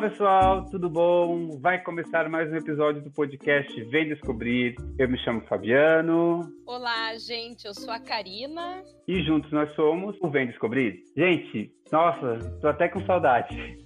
pessoal, 0.00 0.64
tudo 0.64 0.88
bom? 0.88 1.58
Vai 1.60 1.82
começar 1.82 2.26
mais 2.30 2.50
um 2.50 2.56
episódio 2.56 3.02
do 3.02 3.10
podcast 3.10 3.84
Vem 3.84 4.08
Descobrir. 4.08 4.74
Eu 4.98 5.06
me 5.06 5.18
chamo 5.18 5.42
Fabiano. 5.42 6.40
Olá, 6.64 7.14
gente, 7.18 7.66
eu 7.66 7.74
sou 7.74 7.92
a 7.92 8.00
Karina. 8.00 8.82
E 9.06 9.22
juntos 9.22 9.52
nós 9.52 9.70
somos 9.74 10.16
o 10.22 10.30
Vem 10.30 10.46
Descobrir. 10.46 11.02
Gente, 11.14 11.70
nossa, 11.92 12.38
tô 12.62 12.68
até 12.68 12.88
com 12.88 13.04
saudade 13.04 13.78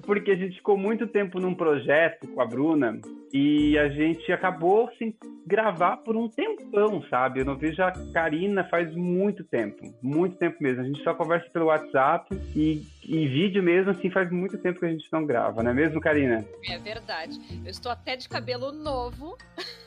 porque 0.00 0.30
a 0.30 0.36
gente 0.36 0.56
ficou 0.56 0.76
muito 0.76 1.06
tempo 1.06 1.40
num 1.40 1.54
projeto 1.54 2.26
com 2.28 2.40
a 2.40 2.46
Bruna 2.46 3.00
e 3.32 3.78
a 3.78 3.88
gente 3.88 4.30
acabou 4.32 4.90
sem 4.98 5.14
gravar 5.46 5.98
por 5.98 6.16
um 6.16 6.28
tempão, 6.28 7.02
sabe? 7.08 7.40
Eu 7.40 7.44
não 7.44 7.56
vejo 7.56 7.82
a 7.82 7.92
Karina 8.12 8.64
faz 8.64 8.94
muito 8.94 9.42
tempo, 9.44 9.94
muito 10.02 10.36
tempo 10.36 10.56
mesmo. 10.60 10.82
A 10.82 10.84
gente 10.84 11.02
só 11.02 11.14
conversa 11.14 11.48
pelo 11.50 11.66
WhatsApp 11.66 12.28
e, 12.54 12.86
e 13.04 13.28
vídeo 13.28 13.62
mesmo, 13.62 13.90
assim, 13.90 14.10
faz 14.10 14.30
muito 14.30 14.58
tempo 14.58 14.80
que 14.80 14.86
a 14.86 14.90
gente 14.90 15.08
não 15.12 15.24
grava, 15.24 15.62
não 15.62 15.70
é 15.70 15.74
mesmo, 15.74 16.00
Karina? 16.00 16.44
É 16.68 16.78
verdade. 16.78 17.38
Eu 17.64 17.70
estou 17.70 17.90
até 17.90 18.16
de 18.16 18.28
cabelo 18.28 18.72
novo. 18.72 19.36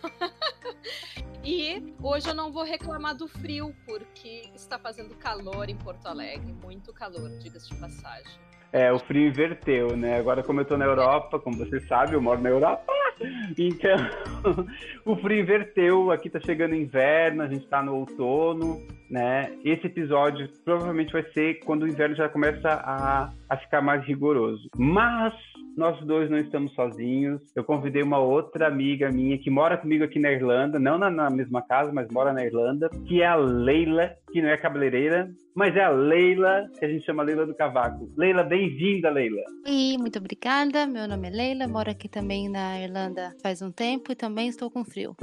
E 1.48 1.94
hoje 2.02 2.28
eu 2.28 2.34
não 2.34 2.52
vou 2.52 2.64
reclamar 2.64 3.16
do 3.16 3.28
frio, 3.28 3.72
porque 3.86 4.50
está 4.56 4.80
fazendo 4.80 5.14
calor 5.14 5.70
em 5.70 5.78
Porto 5.78 6.08
Alegre, 6.08 6.52
muito 6.52 6.92
calor, 6.92 7.30
diga-se 7.38 7.70
de 7.70 7.80
passagem. 7.80 8.34
É, 8.76 8.92
o 8.92 9.00
frio 9.00 9.30
inverteu, 9.30 9.96
né? 9.96 10.18
Agora, 10.18 10.44
como 10.44 10.60
eu 10.60 10.66
tô 10.66 10.76
na 10.76 10.84
Europa, 10.84 11.40
como 11.40 11.56
você 11.56 11.80
sabe, 11.80 12.14
eu 12.14 12.22
moro 12.22 12.42
na 12.42 12.50
Europa, 12.50 12.92
então 13.58 13.96
o 15.06 15.16
frio 15.16 15.40
inverteu. 15.40 16.12
Aqui 16.12 16.30
tá 16.30 16.42
chegando 16.42 16.76
inverno, 16.76 17.44
a 17.44 17.48
gente 17.48 17.66
tá 17.68 17.82
no 17.82 17.96
outono, 17.96 18.86
né? 19.10 19.50
Esse 19.64 19.88
episódio 19.88 20.50
provavelmente 20.66 21.14
vai 21.14 21.24
ser 21.32 21.62
quando 21.64 21.84
o 21.84 21.88
inverno 21.88 22.18
já 22.18 22.28
começa 22.28 22.68
a, 22.68 23.32
a 23.50 23.56
ficar 23.56 23.82
mais 23.82 24.04
rigoroso. 24.04 24.70
Mas 24.78 25.34
nós 25.78 26.00
dois 26.06 26.30
não 26.30 26.38
estamos 26.38 26.74
sozinhos. 26.74 27.42
Eu 27.56 27.64
convidei 27.64 28.02
uma 28.02 28.20
outra 28.20 28.68
amiga 28.68 29.12
minha 29.12 29.38
que 29.38 29.50
mora 29.50 29.78
comigo 29.78 30.04
aqui 30.04 30.20
na 30.20 30.32
Irlanda, 30.32 30.80
não 30.80 30.98
na, 30.98 31.10
na 31.10 31.30
mesma 31.30 31.62
casa, 31.62 31.92
mas 31.92 32.08
mora 32.10 32.34
na 32.34 32.46
Irlanda, 32.46 32.90
que 33.08 33.22
é 33.22 33.28
a 33.28 33.36
Leila, 33.36 34.16
que 34.32 34.42
não 34.42 34.50
é 34.50 34.58
cabeleireira, 34.58 35.30
mas 35.54 35.76
é 35.76 35.84
a 35.84 35.90
Leila, 35.90 36.70
que 36.78 36.86
a 36.86 36.90
gente 36.90 37.06
chama 37.06 37.24
Leila 37.24 37.46
do 37.46 37.56
Cavaco. 37.56 38.10
Leila, 38.18 38.44
bem-vinda, 38.44 39.10
Leila. 39.10 39.42
Oi, 39.68 39.98
muito 39.98 40.20
obrigada. 40.20 40.86
Meu 40.88 41.08
nome 41.08 41.28
é 41.28 41.32
Leila, 41.32 41.68
moro 41.68 41.90
aqui 41.90 42.08
também 42.08 42.50
na 42.50 42.80
Irlanda 42.80 43.36
faz 43.42 43.62
um 43.62 43.72
tempo 43.72 44.12
e 44.12 44.16
também 44.16 44.48
estou 44.48 44.70
com 44.70 44.84
frio. 44.84 45.16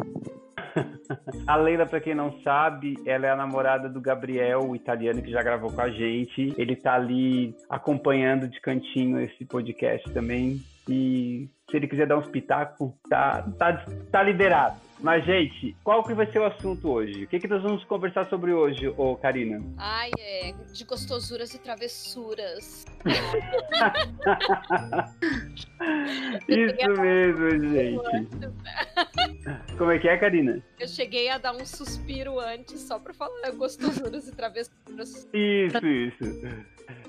A 1.46 1.56
Leila, 1.56 1.86
para 1.86 2.00
quem 2.00 2.14
não 2.14 2.40
sabe, 2.42 2.94
ela 3.06 3.26
é 3.26 3.30
a 3.30 3.36
namorada 3.36 3.88
do 3.88 4.00
Gabriel, 4.00 4.68
o 4.68 4.76
italiano 4.76 5.22
que 5.22 5.30
já 5.30 5.42
gravou 5.42 5.72
com 5.72 5.80
a 5.80 5.90
gente. 5.90 6.54
Ele 6.56 6.76
tá 6.76 6.94
ali 6.94 7.54
acompanhando 7.68 8.48
de 8.48 8.60
cantinho 8.60 9.20
esse 9.20 9.44
podcast 9.44 10.10
também. 10.12 10.60
E 10.88 11.48
se 11.72 11.78
ele 11.78 11.88
quiser 11.88 12.06
dar 12.06 12.18
uns 12.18 12.28
pitacos, 12.28 12.92
tá, 13.08 13.42
tá, 13.58 13.82
tá 14.10 14.22
liberado. 14.22 14.76
Mas, 15.00 15.24
gente, 15.24 15.74
qual 15.82 16.04
que 16.04 16.12
vai 16.14 16.30
ser 16.30 16.38
o 16.38 16.44
assunto 16.44 16.88
hoje? 16.88 17.24
O 17.24 17.26
que, 17.26 17.40
que 17.40 17.48
nós 17.48 17.60
vamos 17.62 17.82
conversar 17.84 18.26
sobre 18.26 18.52
hoje, 18.52 18.86
ô 18.96 19.16
Karina? 19.16 19.60
Ai, 19.78 20.10
é 20.18 20.52
de 20.72 20.84
gostosuras 20.84 21.52
e 21.54 21.58
travessuras. 21.58 22.84
Isso 26.46 27.00
mesmo, 27.00 27.50
gente. 27.72 27.98
Como 29.76 29.90
é 29.90 29.98
que 29.98 30.08
é, 30.08 30.16
Karina? 30.18 30.62
Eu 30.78 30.86
cheguei 30.86 31.28
a 31.30 31.38
dar 31.38 31.56
um 31.56 31.64
suspiro 31.64 32.38
antes 32.38 32.82
só 32.82 33.00
pra 33.00 33.14
falar 33.14 33.50
gostosuras 33.56 34.28
e 34.28 34.36
travessuras. 34.36 35.28
Isso, 35.32 35.84
isso. 35.84 36.24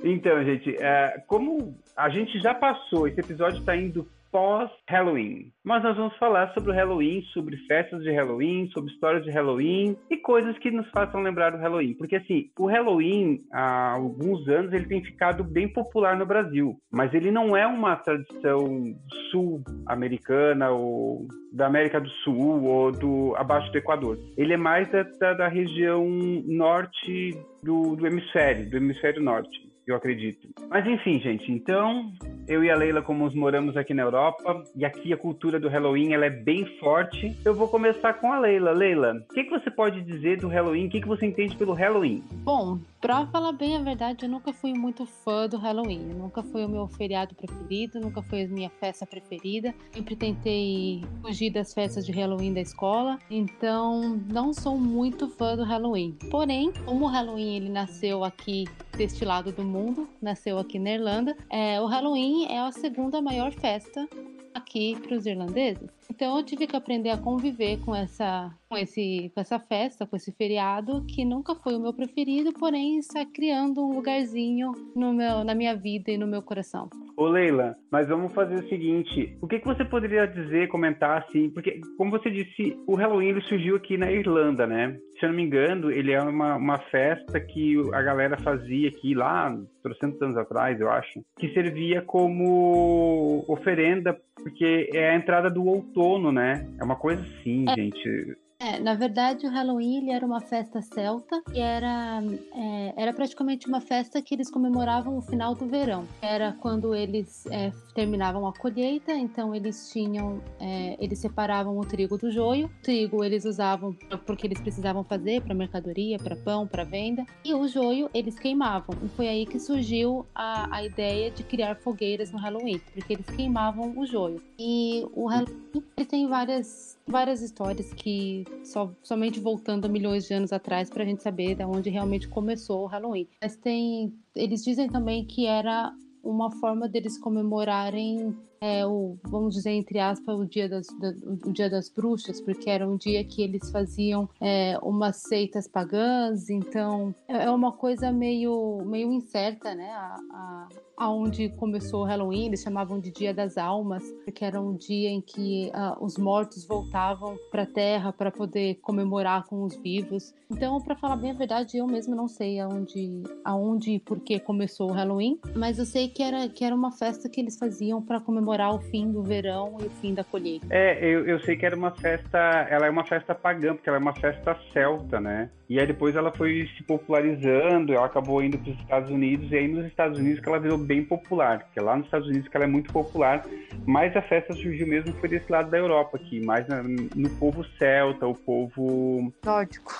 Então, 0.03 0.43
gente, 0.43 0.75
é, 0.81 1.21
como 1.27 1.77
a 1.95 2.09
gente 2.09 2.39
já 2.39 2.53
passou, 2.53 3.07
esse 3.07 3.19
episódio 3.19 3.59
está 3.59 3.75
indo 3.75 4.07
pós-Halloween. 4.33 5.53
Mas 5.63 5.83
nós 5.83 5.95
vamos 5.95 6.17
falar 6.17 6.51
sobre 6.53 6.71
o 6.71 6.73
Halloween, 6.73 7.21
sobre 7.33 7.55
festas 7.67 8.01
de 8.01 8.11
Halloween, 8.11 8.67
sobre 8.73 8.91
histórias 8.91 9.23
de 9.23 9.29
Halloween 9.29 9.95
e 10.09 10.17
coisas 10.17 10.57
que 10.57 10.71
nos 10.71 10.89
façam 10.89 11.21
lembrar 11.21 11.51
do 11.51 11.59
Halloween. 11.59 11.93
Porque 11.93 12.15
assim, 12.15 12.49
o 12.59 12.65
Halloween, 12.65 13.37
há 13.53 13.91
alguns 13.91 14.47
anos, 14.47 14.73
ele 14.73 14.87
tem 14.87 15.03
ficado 15.03 15.43
bem 15.43 15.71
popular 15.71 16.17
no 16.17 16.25
Brasil. 16.25 16.75
Mas 16.91 17.13
ele 17.13 17.29
não 17.29 17.55
é 17.55 17.67
uma 17.67 17.95
tradição 17.95 18.95
sul-americana 19.31 20.71
ou 20.71 21.27
da 21.53 21.67
América 21.67 22.01
do 22.01 22.09
Sul 22.09 22.63
ou 22.63 22.91
do 22.91 23.35
abaixo 23.35 23.71
do 23.71 23.77
Equador. 23.77 24.17
Ele 24.35 24.53
é 24.53 24.57
mais 24.57 24.89
da, 24.89 25.03
da, 25.03 25.33
da 25.33 25.47
região 25.47 26.09
norte 26.47 27.37
do, 27.61 27.95
do 27.95 28.07
hemisfério, 28.07 28.67
do 28.67 28.77
hemisfério 28.77 29.21
norte 29.21 29.71
eu 29.85 29.95
acredito. 29.95 30.47
Mas 30.69 30.85
enfim, 30.87 31.19
gente, 31.19 31.51
então 31.51 32.11
eu 32.47 32.63
e 32.63 32.69
a 32.69 32.75
Leila, 32.75 33.01
como 33.01 33.29
moramos 33.35 33.77
aqui 33.77 33.93
na 33.93 34.03
Europa, 34.03 34.63
e 34.75 34.83
aqui 34.83 35.13
a 35.13 35.17
cultura 35.17 35.59
do 35.59 35.69
Halloween 35.69 36.13
ela 36.13 36.25
é 36.25 36.29
bem 36.29 36.65
forte, 36.79 37.35
eu 37.45 37.53
vou 37.53 37.67
começar 37.67 38.13
com 38.15 38.31
a 38.31 38.39
Leila. 38.39 38.71
Leila, 38.71 39.13
o 39.29 39.33
que, 39.33 39.43
que 39.45 39.49
você 39.49 39.71
pode 39.71 40.01
dizer 40.01 40.39
do 40.39 40.47
Halloween? 40.47 40.87
O 40.87 40.89
que, 40.89 41.01
que 41.01 41.07
você 41.07 41.25
entende 41.25 41.55
pelo 41.55 41.73
Halloween? 41.73 42.23
Bom, 42.43 42.79
pra 42.99 43.25
falar 43.27 43.53
bem 43.53 43.77
a 43.77 43.79
verdade, 43.79 44.25
eu 44.25 44.29
nunca 44.29 44.51
fui 44.51 44.73
muito 44.73 45.05
fã 45.05 45.47
do 45.47 45.57
Halloween. 45.57 45.99
nunca 45.99 46.43
foi 46.43 46.65
o 46.65 46.69
meu 46.69 46.87
feriado 46.87 47.33
preferido, 47.33 47.99
nunca 47.99 48.21
foi 48.21 48.43
a 48.43 48.47
minha 48.47 48.69
festa 48.69 49.05
preferida. 49.05 49.73
Sempre 49.93 50.15
tentei 50.15 51.03
fugir 51.21 51.51
das 51.51 51.73
festas 51.73 52.05
de 52.05 52.11
Halloween 52.11 52.53
da 52.53 52.61
escola, 52.61 53.19
então 53.29 54.21
não 54.29 54.53
sou 54.53 54.77
muito 54.77 55.29
fã 55.29 55.55
do 55.55 55.63
Halloween. 55.63 56.17
Porém, 56.29 56.73
como 56.85 57.05
o 57.05 57.09
Halloween 57.09 57.55
ele 57.55 57.69
nasceu 57.69 58.23
aqui 58.23 58.65
deste 58.97 59.25
lado 59.25 59.51
do 59.51 59.63
mundo, 59.63 60.07
nasceu 60.21 60.57
aqui 60.59 60.77
na 60.77 60.91
Irlanda. 60.91 61.35
É, 61.49 61.81
o 61.81 61.85
Halloween 61.85 62.32
é 62.49 62.59
a 62.59 62.71
segunda 62.71 63.21
maior 63.21 63.51
festa 63.51 64.07
aqui 64.53 64.95
para 65.01 65.15
os 65.15 65.25
irlandeses. 65.25 65.89
Então 66.09 66.37
eu 66.37 66.43
tive 66.43 66.67
que 66.67 66.75
aprender 66.75 67.09
a 67.09 67.17
conviver 67.17 67.79
com 67.81 67.95
essa, 67.95 68.53
com 68.69 68.77
esse, 68.77 69.31
com 69.33 69.41
essa 69.41 69.59
festa, 69.59 70.05
com 70.05 70.15
esse 70.15 70.31
feriado 70.31 71.03
que 71.05 71.25
nunca 71.25 71.55
foi 71.55 71.75
o 71.75 71.79
meu 71.79 71.93
preferido, 71.93 72.53
porém 72.53 72.97
está 72.97 73.25
criando 73.25 73.83
um 73.83 73.95
lugarzinho 73.95 74.71
no 74.95 75.13
meu, 75.13 75.43
na 75.43 75.55
minha 75.55 75.75
vida 75.75 76.11
e 76.11 76.17
no 76.17 76.27
meu 76.27 76.41
coração. 76.41 76.89
Ô 77.15 77.27
Leila, 77.27 77.75
mas 77.91 78.07
vamos 78.07 78.33
fazer 78.33 78.55
o 78.55 78.67
seguinte: 78.67 79.37
o 79.41 79.47
que, 79.47 79.59
que 79.59 79.65
você 79.65 79.85
poderia 79.85 80.25
dizer, 80.25 80.67
comentar 80.67 81.19
assim? 81.19 81.49
Porque, 81.49 81.79
como 81.97 82.11
você 82.11 82.29
disse, 82.29 82.75
o 82.87 82.95
Halloween 82.95 83.29
ele 83.29 83.41
surgiu 83.41 83.75
aqui 83.75 83.97
na 83.97 84.11
Irlanda, 84.11 84.65
né? 84.65 84.97
Se 85.19 85.25
eu 85.25 85.29
não 85.29 85.35
me 85.35 85.43
engano, 85.43 85.91
ele 85.91 86.11
é 86.11 86.21
uma, 86.21 86.55
uma 86.55 86.79
festa 86.79 87.39
que 87.39 87.75
a 87.93 88.01
galera 88.01 88.37
fazia 88.37 88.89
aqui 88.89 89.13
lá, 89.13 89.55
trocentos 89.81 90.21
anos 90.21 90.37
atrás, 90.37 90.79
eu 90.79 90.89
acho, 90.89 91.21
que 91.37 91.53
servia 91.53 92.01
como 92.01 93.45
oferenda, 93.47 94.17
porque 94.35 94.89
é 94.93 95.11
a 95.11 95.15
entrada 95.15 95.49
do 95.49 95.65
outono 95.65 96.31
né? 96.31 96.67
É 96.79 96.83
uma 96.83 96.95
coisa 96.95 97.21
assim, 97.21 97.65
é. 97.69 97.75
gente. 97.75 98.37
É, 98.63 98.79
na 98.79 98.93
verdade, 98.93 99.45
o 99.45 99.49
Halloween 99.49 100.13
era 100.13 100.25
uma 100.25 100.39
festa 100.39 100.81
celta 100.81 101.43
e 101.53 101.59
era, 101.59 102.21
é, 102.55 102.93
era 102.95 103.13
praticamente 103.13 103.67
uma 103.67 103.81
festa 103.81 104.21
que 104.21 104.33
eles 104.33 104.49
comemoravam 104.49 105.17
o 105.17 105.21
final 105.21 105.53
do 105.53 105.65
verão. 105.65 106.07
Era 106.21 106.53
quando 106.61 106.95
eles 106.95 107.45
é, 107.47 107.73
terminavam 107.93 108.47
a 108.47 108.53
colheita, 108.53 109.13
então 109.13 109.53
eles 109.53 109.91
tinham, 109.91 110.41
é, 110.59 110.97
eles 110.99 111.19
separavam 111.19 111.77
o 111.77 111.85
trigo 111.85 112.17
do 112.17 112.31
joio. 112.31 112.67
O 112.67 112.81
trigo 112.81 113.23
eles 113.23 113.45
usavam 113.45 113.95
porque 114.25 114.47
eles 114.47 114.59
precisavam 114.59 115.03
fazer 115.03 115.41
para 115.41 115.53
mercadoria, 115.53 116.17
para 116.17 116.35
pão, 116.35 116.67
para 116.67 116.83
venda. 116.83 117.25
E 117.43 117.53
o 117.53 117.67
joio 117.67 118.09
eles 118.13 118.37
queimavam. 118.37 118.95
E 119.03 119.09
foi 119.09 119.27
aí 119.27 119.45
que 119.45 119.59
surgiu 119.59 120.25
a, 120.33 120.77
a 120.77 120.83
ideia 120.83 121.29
de 121.31 121.43
criar 121.43 121.75
fogueiras 121.75 122.31
no 122.31 122.37
Halloween, 122.37 122.79
porque 122.93 123.13
eles 123.13 123.25
queimavam 123.27 123.97
o 123.97 124.05
joio. 124.05 124.41
E 124.57 125.05
o 125.13 125.27
Halloween 125.27 125.83
tem 126.07 126.27
várias 126.27 126.97
várias 127.07 127.41
histórias 127.41 127.93
que 127.93 128.45
só, 128.63 128.91
somente 129.03 129.39
voltando 129.39 129.89
milhões 129.89 130.25
de 130.25 130.33
anos 130.33 130.53
atrás 130.53 130.89
para 130.89 131.03
a 131.03 131.05
gente 131.05 131.21
saber 131.21 131.55
de 131.55 131.63
onde 131.63 131.89
realmente 131.89 132.27
começou 132.27 132.83
o 132.83 132.87
Halloween. 132.87 133.27
Mas 133.41 133.55
tem, 133.55 134.13
eles 134.35 134.63
dizem 134.63 134.87
também 134.87 135.25
que 135.25 135.45
era 135.45 135.93
uma 136.23 136.49
forma 136.49 136.87
deles 136.87 137.17
comemorarem 137.17 138.35
é, 138.63 138.87
o, 138.87 139.17
vamos 139.23 139.55
dizer, 139.55 139.71
entre 139.71 139.99
aspas, 139.99 140.39
o 140.39 140.45
dia 140.45 140.69
das, 140.69 140.87
da, 140.97 141.09
o 141.45 141.51
dia 141.51 141.69
das 141.69 141.89
bruxas, 141.89 142.39
porque 142.39 142.69
era 142.69 142.87
um 142.87 142.95
dia 142.95 143.21
que 143.25 143.41
eles 143.41 143.69
faziam 143.69 144.29
é, 144.39 144.79
umas 144.81 145.17
seitas 145.17 145.67
pagãs, 145.67 146.49
então 146.49 147.13
é, 147.27 147.43
é 147.43 147.51
uma 147.51 147.73
coisa 147.73 148.09
meio, 148.09 148.81
meio 148.85 149.11
incerta, 149.11 149.75
né? 149.75 149.91
A, 149.91 150.15
a, 150.31 150.67
aonde 150.95 151.49
começou 151.49 152.03
o 152.03 152.05
Halloween, 152.05 152.45
eles 152.45 152.61
chamavam 152.61 152.99
de 152.99 153.11
Dia 153.11 153.33
das 153.33 153.57
Almas, 153.57 154.03
porque 154.23 154.45
era 154.45 154.61
um 154.61 154.75
dia 154.75 155.09
em 155.09 155.19
que 155.19 155.69
os 155.99 156.17
mortos 156.17 156.65
voltavam 156.65 157.35
para 157.51 157.63
a 157.63 157.65
Terra 157.65 158.13
para 158.13 158.31
poder 158.31 158.75
comemorar 158.75 159.45
com 159.47 159.63
os 159.63 159.75
vivos. 159.75 160.33
Então, 160.49 160.79
para 160.79 160.95
falar 160.95 161.15
bem 161.15 161.31
a 161.31 161.33
verdade, 161.33 161.77
eu 161.77 161.87
mesmo 161.87 162.15
não 162.15 162.27
sei 162.27 162.59
aonde, 162.59 163.23
aonde 163.43 163.93
e 163.93 163.99
por 163.99 164.19
que 164.19 164.39
começou 164.39 164.91
o 164.91 164.93
Halloween, 164.93 165.39
mas 165.55 165.79
eu 165.79 165.85
sei 165.85 166.07
que 166.07 166.21
era, 166.21 166.47
que 166.47 166.63
era 166.63 166.75
uma 166.75 166.91
festa 166.91 167.27
que 167.27 167.41
eles 167.41 167.57
faziam 167.57 168.01
para 168.01 168.21
comemorar 168.21 168.52
comemorar 168.53 168.75
o 168.75 168.79
fim 168.79 169.11
do 169.11 169.23
verão 169.23 169.77
e 169.81 169.85
o 169.85 169.89
fim 169.89 170.13
da 170.13 170.23
colheita. 170.23 170.67
É, 170.69 171.03
eu, 171.03 171.25
eu 171.25 171.39
sei 171.41 171.55
que 171.55 171.65
era 171.65 171.75
uma 171.75 171.91
festa, 171.91 172.37
ela 172.69 172.85
é 172.85 172.89
uma 172.89 173.05
festa 173.05 173.33
pagã, 173.33 173.73
porque 173.73 173.89
ela 173.89 173.97
é 173.97 174.01
uma 174.01 174.15
festa 174.15 174.57
celta, 174.71 175.19
né? 175.19 175.49
E 175.69 175.79
aí 175.79 175.87
depois 175.87 176.15
ela 176.15 176.31
foi 176.31 176.69
se 176.77 176.83
popularizando, 176.83 177.93
ela 177.93 178.05
acabou 178.05 178.43
indo 178.43 178.59
para 178.59 178.71
os 178.71 178.79
Estados 178.79 179.09
Unidos, 179.09 179.51
e 179.51 179.55
aí 179.55 179.67
nos 179.67 179.85
Estados 179.87 180.19
Unidos 180.19 180.39
que 180.39 180.47
ela 180.47 180.59
virou 180.59 180.77
bem 180.77 181.03
popular, 181.03 181.63
porque 181.63 181.79
é 181.79 181.81
lá 181.81 181.95
nos 181.95 182.05
Estados 182.05 182.27
Unidos 182.27 182.47
que 182.47 182.55
ela 182.55 182.65
é 182.65 182.69
muito 182.69 182.93
popular, 182.93 183.43
mas 183.85 184.15
a 184.15 184.21
festa 184.21 184.53
surgiu 184.53 184.85
mesmo 184.85 185.13
foi 185.13 185.29
desse 185.29 185.51
lado 185.51 185.71
da 185.71 185.77
Europa 185.77 186.17
aqui, 186.17 186.45
mais 186.45 186.67
no 187.15 187.29
povo 187.39 187.65
celta, 187.79 188.27
o 188.27 188.35
povo... 188.35 189.33
Nórdico. 189.43 189.93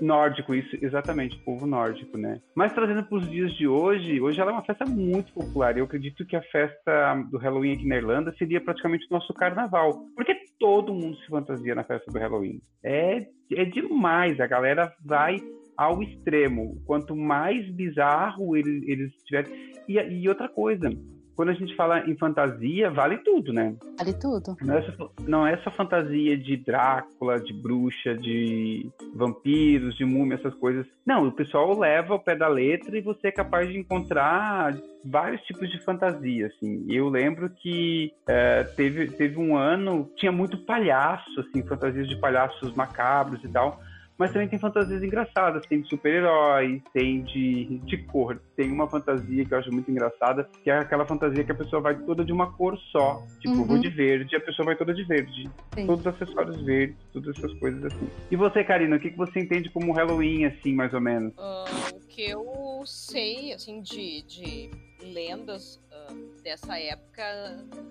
Nórdico, 0.00 0.54
isso, 0.54 0.76
exatamente, 0.82 1.36
o 1.36 1.40
povo 1.40 1.66
nórdico, 1.66 2.18
né? 2.18 2.40
Mas 2.54 2.72
trazendo 2.72 3.02
para 3.04 3.16
os 3.16 3.30
dias 3.30 3.52
de 3.54 3.66
hoje, 3.66 4.20
hoje 4.20 4.38
ela 4.40 4.50
é 4.50 4.54
uma 4.54 4.64
festa 4.64 4.84
muito 4.84 5.32
popular, 5.32 5.78
eu 5.78 5.84
acredito 5.84 6.26
que 6.26 6.36
a 6.36 6.42
festa 6.42 7.14
do 7.30 7.38
Halloween 7.38 7.72
aqui 7.72 7.85
na 7.86 7.96
Irlanda 7.96 8.34
seria 8.38 8.60
praticamente 8.60 9.06
o 9.10 9.14
nosso 9.14 9.32
carnaval, 9.34 10.06
porque 10.14 10.34
todo 10.58 10.94
mundo 10.94 11.16
se 11.18 11.26
fantasia 11.28 11.74
na 11.74 11.84
festa 11.84 12.10
do 12.10 12.18
Halloween. 12.18 12.60
É, 12.84 13.26
é 13.52 13.64
demais, 13.64 14.40
a 14.40 14.46
galera 14.46 14.92
vai 15.04 15.36
ao 15.76 16.02
extremo. 16.02 16.82
Quanto 16.86 17.14
mais 17.14 17.68
bizarro 17.74 18.56
eles, 18.56 18.82
eles 18.88 19.12
tiverem. 19.24 19.52
E, 19.88 19.94
e 19.94 20.28
outra 20.28 20.48
coisa, 20.48 20.90
quando 21.36 21.50
a 21.50 21.54
gente 21.54 21.76
fala 21.76 22.00
em 22.08 22.16
fantasia, 22.16 22.90
vale 22.90 23.18
tudo, 23.18 23.52
né? 23.52 23.74
Vale 23.98 24.14
tudo. 24.14 24.56
Não 24.62 24.74
é, 24.74 24.82
só, 24.82 25.10
não 25.20 25.46
é 25.46 25.56
só 25.58 25.70
fantasia 25.70 26.36
de 26.36 26.56
Drácula, 26.56 27.38
de 27.38 27.52
bruxa, 27.52 28.16
de 28.16 28.90
vampiros, 29.14 29.94
de 29.96 30.04
múmia, 30.04 30.36
essas 30.36 30.54
coisas. 30.54 30.86
Não, 31.04 31.28
o 31.28 31.32
pessoal 31.32 31.78
leva 31.78 32.14
o 32.14 32.18
pé 32.18 32.34
da 32.34 32.48
letra 32.48 32.96
e 32.96 33.02
você 33.02 33.28
é 33.28 33.32
capaz 33.32 33.68
de 33.68 33.78
encontrar 33.78 34.74
vários 35.04 35.42
tipos 35.42 35.70
de 35.70 35.78
fantasia, 35.84 36.46
assim. 36.46 36.86
Eu 36.88 37.08
lembro 37.10 37.50
que 37.50 38.12
é, 38.26 38.64
teve, 38.64 39.08
teve 39.08 39.38
um 39.38 39.56
ano, 39.56 40.10
tinha 40.16 40.32
muito 40.32 40.56
palhaço, 40.58 41.38
assim, 41.40 41.62
fantasias 41.62 42.08
de 42.08 42.16
palhaços 42.16 42.74
macabros 42.74 43.44
e 43.44 43.48
tal 43.48 43.78
mas 44.18 44.32
também 44.32 44.48
tem 44.48 44.58
fantasias 44.58 45.02
engraçadas. 45.02 45.64
Tem 45.66 45.80
de 45.80 45.88
super-heróis, 45.88 46.82
tem 46.92 47.22
de, 47.22 47.78
de 47.84 47.98
cor. 48.04 48.40
Tem 48.56 48.70
uma 48.70 48.88
fantasia 48.88 49.44
que 49.44 49.52
eu 49.52 49.58
acho 49.58 49.72
muito 49.72 49.90
engraçada, 49.90 50.48
que 50.62 50.70
é 50.70 50.78
aquela 50.78 51.06
fantasia 51.06 51.44
que 51.44 51.52
a 51.52 51.54
pessoa 51.54 51.82
vai 51.82 51.96
toda 51.96 52.24
de 52.24 52.32
uma 52.32 52.52
cor 52.52 52.78
só. 52.92 53.22
Tipo, 53.40 53.54
uhum. 53.54 53.64
vou 53.64 53.78
de 53.78 53.88
verde, 53.88 54.36
a 54.36 54.40
pessoa 54.40 54.66
vai 54.66 54.76
toda 54.76 54.94
de 54.94 55.04
verde. 55.04 55.50
Sim. 55.74 55.86
Todos 55.86 56.00
os 56.00 56.06
acessórios 56.06 56.60
verdes, 56.62 56.96
todas 57.12 57.36
essas 57.36 57.52
coisas 57.58 57.84
assim. 57.84 58.08
E 58.30 58.36
você, 58.36 58.64
Karina, 58.64 58.96
o 58.96 59.00
que, 59.00 59.10
que 59.10 59.16
você 59.16 59.40
entende 59.40 59.70
como 59.70 59.92
Halloween, 59.92 60.46
assim, 60.46 60.74
mais 60.74 60.92
ou 60.94 61.00
menos? 61.00 61.32
Uh, 61.34 61.96
o 61.96 62.00
que 62.06 62.22
eu 62.22 62.82
sei, 62.86 63.52
assim, 63.52 63.80
de, 63.80 64.22
de 64.22 64.70
lendas 65.02 65.76
uh, 65.92 66.42
dessa 66.42 66.78
época, 66.78 67.22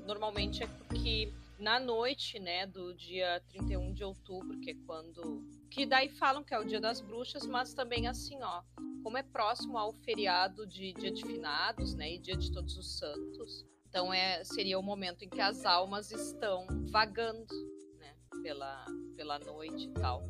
normalmente 0.05 0.63
é 0.63 0.67
porque 0.67 1.31
na 1.59 1.79
noite, 1.79 2.39
né, 2.39 2.65
do 2.65 2.93
dia 2.93 3.41
31 3.49 3.93
de 3.93 4.03
outubro, 4.03 4.59
que 4.59 4.71
é 4.71 4.75
quando. 4.85 5.43
Que 5.69 5.85
daí 5.85 6.09
falam 6.09 6.43
que 6.43 6.53
é 6.53 6.59
o 6.59 6.65
dia 6.65 6.79
das 6.79 7.01
bruxas, 7.01 7.45
mas 7.45 7.73
também 7.73 8.07
assim, 8.07 8.41
ó. 8.41 8.61
Como 9.03 9.17
é 9.17 9.23
próximo 9.23 9.77
ao 9.77 9.93
feriado 9.93 10.65
de 10.65 10.93
Dia 10.93 11.11
de 11.11 11.23
Finados, 11.23 11.93
né, 11.93 12.13
e 12.13 12.19
Dia 12.19 12.35
de 12.35 12.51
Todos 12.51 12.75
os 12.75 12.97
Santos, 12.97 13.65
então 13.87 14.13
é, 14.13 14.43
seria 14.43 14.77
o 14.77 14.83
momento 14.83 15.23
em 15.23 15.29
que 15.29 15.39
as 15.39 15.63
almas 15.63 16.11
estão 16.11 16.67
vagando, 16.89 17.53
né, 17.97 18.13
pela, 18.43 18.85
pela 19.15 19.39
noite 19.39 19.85
e 19.85 19.91
tal. 19.91 20.21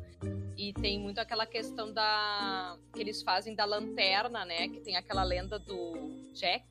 E 0.56 0.72
tem 0.72 1.00
muito 1.00 1.18
aquela 1.18 1.46
questão 1.46 1.92
da. 1.92 2.78
que 2.92 3.00
eles 3.00 3.22
fazem 3.22 3.54
da 3.54 3.64
lanterna, 3.64 4.44
né, 4.44 4.68
que 4.68 4.80
tem 4.80 4.96
aquela 4.96 5.24
lenda 5.24 5.58
do 5.58 5.94
Jack, 6.32 6.64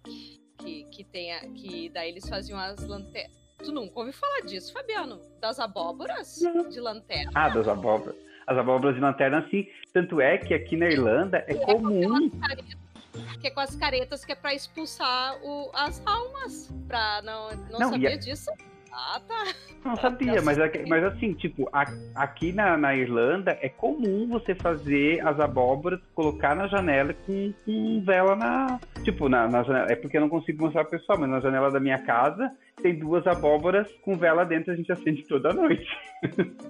que, 0.58 0.86
que 0.86 1.04
tem. 1.04 1.34
A, 1.34 1.42
que 1.52 1.90
daí 1.90 2.10
eles 2.10 2.30
faziam 2.30 2.58
as 2.58 2.80
lanternas 2.88 3.46
Tu 3.58 3.72
nunca 3.72 4.00
ouviu 4.00 4.14
falar 4.14 4.42
disso, 4.42 4.72
Fabiano? 4.72 5.20
Das 5.40 5.60
abóboras 5.60 6.40
de 6.70 6.80
lanterna? 6.80 7.32
Ah, 7.34 7.50
das 7.50 7.68
abóboras. 7.68 8.16
As 8.48 8.58
abóboras 8.58 8.96
de 8.96 9.02
lanterna, 9.02 9.48
sim. 9.50 9.68
Tanto 9.94 10.22
é 10.22 10.38
que 10.38 10.54
aqui 10.54 10.78
na 10.78 10.88
Irlanda 10.88 11.44
é, 11.48 11.54
é 11.54 11.56
comum. 11.56 12.30
Que 13.40 13.48
é 13.48 13.50
com 13.50 13.60
as 13.60 13.76
caretas 13.76 14.26
que 14.26 14.32
é 14.32 14.36
pra 14.36 14.54
expulsar 14.54 15.38
o, 15.44 15.72
as 15.74 16.02
almas. 16.06 16.72
Pra 16.88 17.22
não, 17.24 17.50
não, 17.72 17.80
não 17.80 17.90
saber 17.92 18.18
disso. 18.18 18.52
Ah, 18.98 19.20
tá. 19.28 19.44
Não 19.84 19.96
sabia, 19.98 20.42
mas, 20.42 20.58
é 20.58 20.86
mas 20.88 21.04
assim, 21.04 21.34
tipo, 21.34 21.70
aqui 22.16 22.54
na, 22.54 22.78
na 22.78 22.96
Irlanda 22.96 23.58
é 23.62 23.68
comum 23.68 24.26
você 24.28 24.56
fazer 24.56 25.20
as 25.28 25.38
abóboras, 25.38 26.00
colocar 26.16 26.56
na 26.56 26.66
janela 26.68 27.14
com, 27.14 27.54
com 27.66 28.02
vela 28.06 28.38
na. 28.38 28.80
Tipo, 29.04 29.28
na, 29.28 29.50
na 29.50 29.64
janela. 29.64 29.88
É 29.92 29.96
porque 29.96 30.16
eu 30.16 30.22
não 30.22 30.30
consigo 30.30 30.64
mostrar 30.64 30.86
pro 30.86 30.98
pessoal, 30.98 31.20
mas 31.20 31.30
na 31.30 31.42
janela 31.42 31.70
da 31.70 31.80
minha 31.80 32.00
casa 32.00 32.50
tem 32.82 32.98
duas 32.98 33.28
abóboras 33.28 33.92
com 34.02 34.18
vela 34.18 34.46
dentro, 34.46 34.72
a 34.72 34.76
gente 34.76 34.92
acende 34.92 35.24
toda 35.28 35.54
noite. 35.54 35.88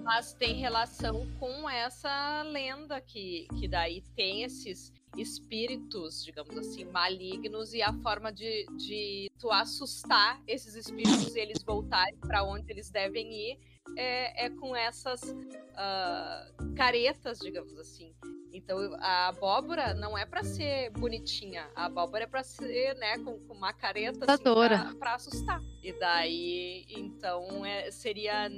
Mas 0.02 0.32
tem 0.34 0.54
relação 0.54 1.26
com 1.38 1.70
essa 1.70 2.42
lenda 2.42 3.00
que, 3.00 3.46
que 3.58 3.68
daí 3.68 4.02
tem 4.16 4.42
esses 4.42 4.92
espíritos, 5.16 6.24
digamos 6.24 6.56
assim, 6.56 6.84
malignos 6.84 7.72
e 7.72 7.82
a 7.82 7.92
forma 7.92 8.32
de, 8.32 8.66
de 8.76 9.30
tu 9.38 9.50
assustar 9.50 10.42
esses 10.46 10.74
espíritos 10.74 11.34
e 11.34 11.40
eles 11.40 11.62
voltarem 11.62 12.16
para 12.18 12.44
onde 12.44 12.70
eles 12.70 12.90
devem 12.90 13.32
ir 13.32 13.58
é, 13.96 14.46
é 14.46 14.50
com 14.50 14.74
essas 14.74 15.22
uh, 15.22 16.74
caretas, 16.74 17.38
digamos 17.38 17.76
assim. 17.78 18.14
Então 18.52 18.78
a 19.00 19.28
abóbora 19.28 19.92
não 19.92 20.16
é 20.16 20.24
para 20.24 20.42
ser 20.42 20.90
bonitinha, 20.90 21.68
a 21.74 21.86
abóbora 21.86 22.24
é 22.24 22.26
para 22.26 22.42
ser, 22.42 22.94
né, 22.96 23.18
com, 23.18 23.38
com 23.40 23.54
uma 23.54 23.72
careta 23.72 24.24
assim, 24.32 24.98
para 24.98 25.14
assustar. 25.14 25.60
E 25.82 25.92
daí, 25.92 26.86
então, 26.88 27.64
é, 27.66 27.90
seria 27.90 28.48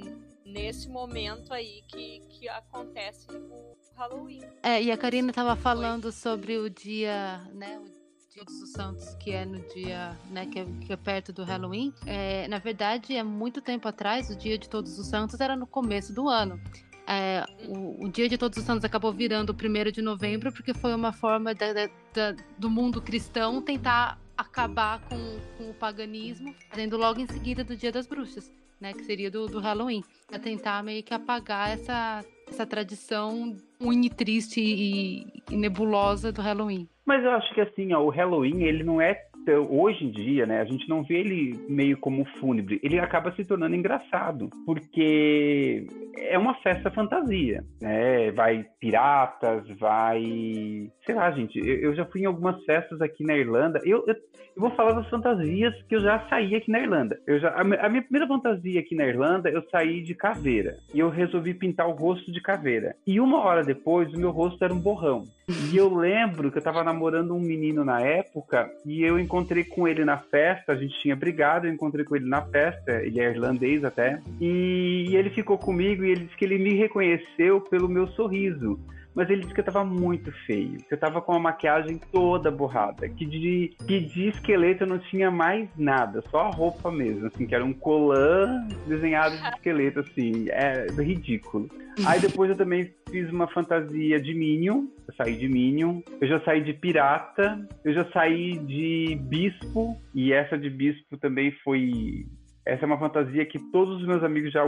nesse 0.45 0.87
momento 0.87 1.53
aí 1.53 1.83
que, 1.87 2.21
que 2.29 2.47
acontece 2.47 3.27
o 3.29 3.68
Halloween. 3.99 4.39
É, 4.63 4.81
e 4.81 4.91
a 4.91 4.97
Karina 4.97 5.29
estava 5.29 5.55
falando 5.57 6.09
sobre 6.11 6.57
o 6.57 6.69
dia, 6.69 7.41
né, 7.53 7.77
o 7.77 8.33
Dia 8.33 8.45
dos 8.45 8.71
Santos, 8.71 9.13
que 9.15 9.31
é 9.31 9.45
no 9.45 9.59
dia, 9.73 10.17
né, 10.31 10.45
que 10.45 10.59
é, 10.59 10.65
que 10.85 10.93
é 10.93 10.95
perto 10.95 11.33
do 11.33 11.43
Halloween. 11.43 11.93
É, 12.05 12.47
na 12.47 12.59
verdade, 12.59 13.13
é 13.13 13.23
muito 13.23 13.61
tempo 13.61 13.87
atrás, 13.87 14.29
o 14.29 14.37
Dia 14.37 14.57
de 14.57 14.69
Todos 14.69 14.97
os 14.97 15.07
Santos 15.07 15.39
era 15.41 15.55
no 15.55 15.67
começo 15.67 16.13
do 16.13 16.29
ano. 16.29 16.59
É, 17.05 17.43
o, 17.67 18.05
o, 18.05 18.09
Dia 18.09 18.29
de 18.29 18.37
Todos 18.37 18.57
os 18.57 18.63
Santos 18.63 18.85
acabou 18.85 19.11
virando 19.11 19.49
o 19.49 19.53
primeiro 19.53 19.91
de 19.91 20.01
novembro 20.01 20.53
porque 20.53 20.73
foi 20.73 20.93
uma 20.93 21.11
forma 21.11 21.53
da, 21.53 21.73
da, 22.13 22.35
do 22.57 22.69
mundo 22.69 23.01
cristão 23.01 23.61
tentar 23.61 24.17
acabar 24.37 25.01
com, 25.01 25.17
com 25.57 25.71
o 25.71 25.73
paganismo, 25.73 26.55
fazendo 26.69 26.95
logo 26.95 27.19
em 27.19 27.27
seguida 27.27 27.63
do 27.63 27.75
Dia 27.75 27.91
das 27.91 28.07
Bruxas, 28.07 28.49
né, 28.79 28.93
que 28.93 29.03
seria 29.03 29.29
do, 29.29 29.47
do 29.47 29.59
Halloween, 29.59 30.03
para 30.27 30.39
tentar 30.39 30.83
meio 30.83 31.03
que 31.03 31.13
apagar 31.13 31.71
essa, 31.71 32.23
essa 32.47 32.65
tradição 32.65 33.55
ruim, 33.81 34.09
triste 34.09 34.61
e, 34.61 35.25
e 35.51 35.55
nebulosa 35.55 36.31
do 36.31 36.41
Halloween. 36.41 36.87
Mas 37.05 37.23
eu 37.23 37.31
acho 37.31 37.53
que 37.53 37.61
assim, 37.61 37.93
ó, 37.93 38.01
o 38.01 38.09
Halloween 38.09 38.63
ele 38.63 38.83
não 38.83 39.01
é 39.01 39.28
então, 39.49 39.67
hoje 39.71 40.05
em 40.05 40.11
dia, 40.11 40.45
né, 40.45 40.61
a 40.61 40.65
gente 40.65 40.87
não 40.87 41.01
vê 41.01 41.15
ele 41.15 41.59
meio 41.67 41.97
como 41.97 42.23
fúnebre, 42.39 42.79
ele 42.83 42.99
acaba 42.99 43.31
se 43.31 43.43
tornando 43.43 43.75
engraçado, 43.75 44.47
porque 44.63 45.87
é 46.17 46.37
uma 46.37 46.53
festa 46.55 46.91
fantasia, 46.91 47.63
né? 47.81 48.31
Vai 48.31 48.65
piratas, 48.79 49.67
vai, 49.79 50.91
sei 51.03 51.15
lá, 51.15 51.31
gente. 51.31 51.57
Eu, 51.57 51.77
eu 51.79 51.95
já 51.95 52.05
fui 52.05 52.21
em 52.21 52.25
algumas 52.25 52.63
festas 52.63 53.01
aqui 53.01 53.23
na 53.23 53.35
Irlanda. 53.35 53.79
Eu, 53.83 54.03
eu, 54.05 54.13
eu, 54.15 54.61
vou 54.61 54.71
falar 54.71 54.93
das 54.93 55.09
fantasias 55.09 55.73
que 55.83 55.95
eu 55.95 56.01
já 56.01 56.27
saí 56.29 56.55
aqui 56.55 56.69
na 56.69 56.79
Irlanda. 56.79 57.19
Eu 57.25 57.39
já, 57.39 57.49
a, 57.49 57.61
a 57.61 57.89
minha 57.89 58.03
primeira 58.03 58.27
fantasia 58.27 58.79
aqui 58.79 58.95
na 58.95 59.05
Irlanda, 59.05 59.49
eu 59.49 59.63
saí 59.71 60.01
de 60.01 60.13
caveira 60.13 60.77
e 60.93 60.99
eu 60.99 61.09
resolvi 61.09 61.53
pintar 61.53 61.87
o 61.87 61.93
rosto 61.93 62.31
de 62.31 62.41
caveira. 62.41 62.95
E 63.07 63.19
uma 63.19 63.39
hora 63.39 63.63
depois, 63.63 64.13
o 64.13 64.19
meu 64.19 64.31
rosto 64.31 64.63
era 64.63 64.73
um 64.73 64.79
borrão. 64.79 65.25
E 65.71 65.75
eu 65.75 65.91
lembro 65.93 66.51
que 66.51 66.59
eu 66.59 66.61
tava 66.61 66.83
namorando 66.83 67.33
um 67.33 67.39
menino 67.39 67.83
na 67.83 68.01
época 68.01 68.69
e 68.85 69.01
eu 69.01 69.17
encontrei 69.17 69.38
com 69.65 69.87
ele 69.87 70.05
na 70.05 70.17
festa, 70.17 70.73
a 70.73 70.75
gente 70.75 70.99
tinha 71.01 71.15
brigado, 71.15 71.67
eu 71.67 71.73
encontrei 71.73 72.05
com 72.05 72.15
ele 72.15 72.27
na 72.27 72.41
festa, 72.41 72.91
ele 73.03 73.19
é 73.19 73.29
irlandês 73.29 73.83
até, 73.83 74.19
e 74.39 75.15
ele 75.15 75.29
ficou 75.29 75.57
comigo 75.57 76.03
e 76.03 76.11
ele 76.11 76.25
disse 76.25 76.37
que 76.37 76.45
ele 76.45 76.57
me 76.57 76.75
reconheceu 76.75 77.61
pelo 77.61 77.87
meu 77.87 78.07
sorriso 78.09 78.79
mas 79.15 79.29
ele 79.29 79.41
disse 79.41 79.53
que 79.53 79.59
eu 79.59 79.65
tava 79.65 79.83
muito 79.83 80.31
feio, 80.45 80.77
que 80.87 80.93
eu 80.93 80.97
tava 80.97 81.21
com 81.21 81.33
a 81.33 81.39
maquiagem 81.39 81.99
toda 82.11 82.51
borrada, 82.51 83.07
que 83.09 83.25
de, 83.25 83.75
que 83.87 83.99
de 83.99 84.29
esqueleto 84.29 84.83
eu 84.83 84.87
não 84.87 84.99
tinha 84.99 85.31
mais 85.31 85.69
nada, 85.77 86.23
só 86.29 86.41
a 86.41 86.49
roupa 86.49 86.91
mesmo, 86.91 87.27
assim, 87.27 87.45
que 87.45 87.55
era 87.55 87.65
um 87.65 87.73
colã 87.73 88.67
desenhado 88.87 89.37
de 89.37 89.47
esqueleto, 89.49 89.99
assim, 89.99 90.49
é 90.49 90.87
ridículo. 91.01 91.69
Aí 92.05 92.19
depois 92.19 92.49
eu 92.49 92.55
também 92.55 92.93
fiz 93.11 93.29
uma 93.29 93.47
fantasia 93.47 94.19
de 94.21 94.33
Minion, 94.33 94.85
eu 95.07 95.13
saí 95.15 95.35
de 95.35 95.49
Minion, 95.49 96.01
eu 96.21 96.27
já 96.27 96.39
saí 96.41 96.63
de 96.63 96.73
pirata, 96.73 97.59
eu 97.83 97.93
já 97.93 98.05
saí 98.11 98.57
de 98.59 99.17
bispo, 99.23 99.97
e 100.13 100.31
essa 100.31 100.57
de 100.57 100.69
bispo 100.69 101.17
também 101.17 101.51
foi 101.63 102.25
essa 102.65 102.83
é 102.83 102.85
uma 102.85 102.99
fantasia 102.99 103.45
que 103.45 103.57
todos 103.71 103.99
os 103.99 104.07
meus 104.07 104.23
amigos 104.23 104.51
já, 104.51 104.63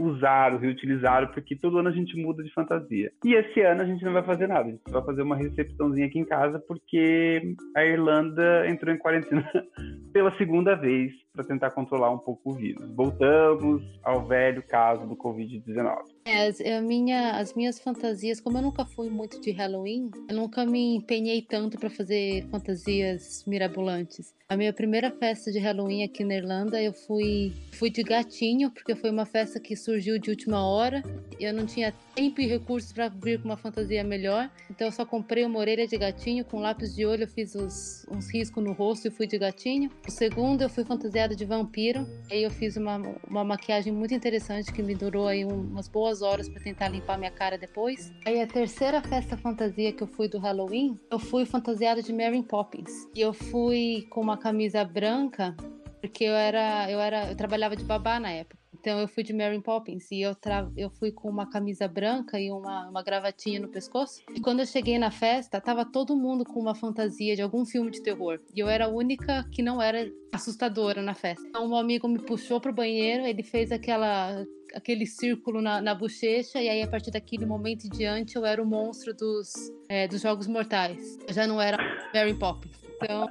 us... 0.00 0.14
usaram, 0.14 0.58
reutilizaram, 0.58 1.28
porque 1.28 1.56
todo 1.56 1.78
ano 1.78 1.88
a 1.88 1.92
gente 1.92 2.16
muda 2.16 2.42
de 2.42 2.52
fantasia. 2.52 3.12
E 3.24 3.34
esse 3.34 3.60
ano 3.60 3.82
a 3.82 3.84
gente 3.84 4.04
não 4.04 4.12
vai 4.12 4.22
fazer 4.22 4.46
nada, 4.46 4.68
a 4.68 4.70
gente 4.70 4.90
vai 4.90 5.04
fazer 5.04 5.22
uma 5.22 5.36
recepçãozinha 5.36 6.06
aqui 6.06 6.18
em 6.18 6.24
casa, 6.24 6.58
porque 6.66 7.54
a 7.76 7.84
Irlanda 7.84 8.68
entrou 8.68 8.94
em 8.94 8.98
quarentena 8.98 9.48
pela 10.12 10.36
segunda 10.36 10.74
vez 10.74 11.12
para 11.32 11.44
tentar 11.44 11.70
controlar 11.70 12.10
um 12.10 12.18
pouco 12.18 12.52
o 12.52 12.54
vírus. 12.54 12.88
Voltamos 12.94 13.82
ao 14.02 14.26
velho 14.26 14.62
caso 14.62 15.06
do 15.06 15.16
Covid-19. 15.16 16.13
As, 16.26 16.58
minha, 16.82 17.32
as 17.32 17.52
minhas 17.52 17.78
fantasias, 17.78 18.40
como 18.40 18.56
eu 18.56 18.62
nunca 18.62 18.86
fui 18.86 19.10
muito 19.10 19.38
de 19.42 19.50
Halloween, 19.50 20.10
eu 20.26 20.34
nunca 20.34 20.64
me 20.64 20.96
empenhei 20.96 21.42
tanto 21.42 21.78
para 21.78 21.90
fazer 21.90 22.46
fantasias 22.50 23.44
mirabolantes. 23.46 24.34
A 24.48 24.56
minha 24.56 24.72
primeira 24.72 25.10
festa 25.10 25.52
de 25.52 25.58
Halloween 25.58 26.02
aqui 26.02 26.24
na 26.24 26.34
Irlanda, 26.34 26.80
eu 26.80 26.94
fui, 26.94 27.52
fui 27.72 27.90
de 27.90 28.02
gatinho, 28.02 28.70
porque 28.70 28.94
foi 28.94 29.10
uma 29.10 29.26
festa 29.26 29.60
que 29.60 29.76
surgiu 29.76 30.18
de 30.18 30.30
última 30.30 30.66
hora. 30.66 31.02
Eu 31.38 31.52
não 31.52 31.66
tinha 31.66 31.92
tempo 32.14 32.40
e 32.40 32.46
recursos 32.46 32.92
para 32.92 33.08
vir 33.08 33.40
com 33.40 33.48
uma 33.48 33.56
fantasia 33.56 34.04
melhor, 34.04 34.50
então 34.70 34.86
eu 34.86 34.92
só 34.92 35.04
comprei 35.04 35.44
uma 35.44 35.58
orelha 35.58 35.86
de 35.86 35.96
gatinho 35.98 36.44
com 36.44 36.60
lápis 36.60 36.94
de 36.94 37.04
olho, 37.04 37.24
eu 37.24 37.28
fiz 37.28 37.54
os, 37.54 38.06
uns 38.08 38.32
riscos 38.32 38.62
no 38.62 38.72
rosto 38.72 39.08
e 39.08 39.10
fui 39.10 39.26
de 39.26 39.36
gatinho. 39.36 39.90
O 40.06 40.10
segundo, 40.10 40.62
eu 40.62 40.68
fui 40.68 40.84
fantasiada 40.84 41.34
de 41.34 41.44
vampiro, 41.44 42.06
aí 42.30 42.42
eu 42.42 42.50
fiz 42.50 42.76
uma, 42.76 42.96
uma 43.28 43.44
maquiagem 43.44 43.92
muito 43.92 44.14
interessante 44.14 44.72
que 44.72 44.82
me 44.82 44.94
durou 44.94 45.26
aí 45.26 45.44
umas 45.44 45.88
boas 45.88 46.13
duas 46.14 46.22
horas 46.22 46.48
para 46.48 46.62
tentar 46.62 46.88
limpar 46.88 47.18
minha 47.18 47.30
cara 47.30 47.58
depois. 47.58 48.12
Aí 48.24 48.40
a 48.40 48.46
terceira 48.46 49.02
festa 49.02 49.36
fantasia 49.36 49.92
que 49.92 50.02
eu 50.02 50.06
fui 50.06 50.28
do 50.28 50.38
Halloween, 50.38 50.98
eu 51.10 51.18
fui 51.18 51.44
fantasiada 51.44 52.00
de 52.02 52.12
Mary 52.12 52.42
Poppins. 52.42 53.08
E 53.14 53.20
eu 53.20 53.32
fui 53.32 54.06
com 54.10 54.20
uma 54.20 54.38
camisa 54.38 54.84
branca, 54.84 55.56
porque 56.00 56.24
eu 56.24 56.34
era 56.34 56.90
eu 56.90 57.00
era 57.00 57.30
eu 57.30 57.36
trabalhava 57.36 57.74
de 57.74 57.84
babá 57.84 58.20
na 58.20 58.30
época. 58.30 58.62
Então 58.84 59.00
eu 59.00 59.08
fui 59.08 59.22
de 59.22 59.32
Mary 59.32 59.58
Poppins 59.62 60.10
e 60.10 60.20
eu, 60.20 60.34
tra... 60.34 60.70
eu 60.76 60.90
fui 60.90 61.10
com 61.10 61.30
uma 61.30 61.48
camisa 61.48 61.88
branca 61.88 62.38
e 62.38 62.50
uma, 62.50 62.88
uma 62.90 63.02
gravatinha 63.02 63.58
no 63.58 63.68
pescoço. 63.68 64.22
E 64.34 64.40
quando 64.40 64.60
eu 64.60 64.66
cheguei 64.66 64.98
na 64.98 65.10
festa, 65.10 65.58
tava 65.58 65.86
todo 65.86 66.14
mundo 66.14 66.44
com 66.44 66.60
uma 66.60 66.74
fantasia 66.74 67.34
de 67.34 67.40
algum 67.40 67.64
filme 67.64 67.90
de 67.90 68.02
terror. 68.02 68.40
E 68.54 68.60
eu 68.60 68.68
era 68.68 68.84
a 68.84 68.88
única 68.88 69.48
que 69.50 69.62
não 69.62 69.80
era 69.80 70.12
assustadora 70.32 71.00
na 71.00 71.14
festa. 71.14 71.46
Então 71.48 71.66
um 71.66 71.76
amigo 71.76 72.06
me 72.06 72.18
puxou 72.18 72.60
pro 72.60 72.74
banheiro, 72.74 73.24
ele 73.24 73.42
fez 73.42 73.72
aquela 73.72 74.44
aquele 74.74 75.06
círculo 75.06 75.62
na, 75.62 75.80
na 75.80 75.94
bochecha, 75.94 76.60
e 76.60 76.68
aí 76.68 76.82
a 76.82 76.88
partir 76.88 77.10
daquele 77.10 77.46
momento 77.46 77.86
em 77.86 77.90
diante 77.90 78.36
eu 78.36 78.44
era 78.44 78.62
o 78.62 78.66
monstro 78.66 79.14
dos, 79.14 79.52
é, 79.88 80.08
dos 80.08 80.20
Jogos 80.20 80.46
Mortais. 80.46 81.18
Eu 81.26 81.34
já 81.34 81.46
não 81.46 81.60
era 81.60 81.78
Mary 82.12 82.34
Poppins. 82.34 82.76
Então 82.96 83.28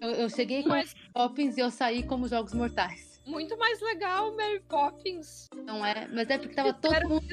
eu, 0.00 0.10
eu 0.10 0.30
cheguei 0.30 0.62
com 0.62 0.70
Mas... 0.70 0.94
Poppins 1.12 1.56
e 1.56 1.60
eu 1.60 1.70
saí 1.70 2.02
como 2.02 2.28
Jogos 2.28 2.54
Mortais 2.54 3.12
muito 3.26 3.56
mais 3.56 3.80
legal 3.80 4.34
Mary 4.34 4.60
Poppins. 4.68 5.48
Não 5.64 5.84
é? 5.84 6.08
Mas 6.08 6.28
é 6.28 6.38
porque 6.38 6.54
tava 6.54 6.72
todo 6.72 7.08
mundo 7.08 7.26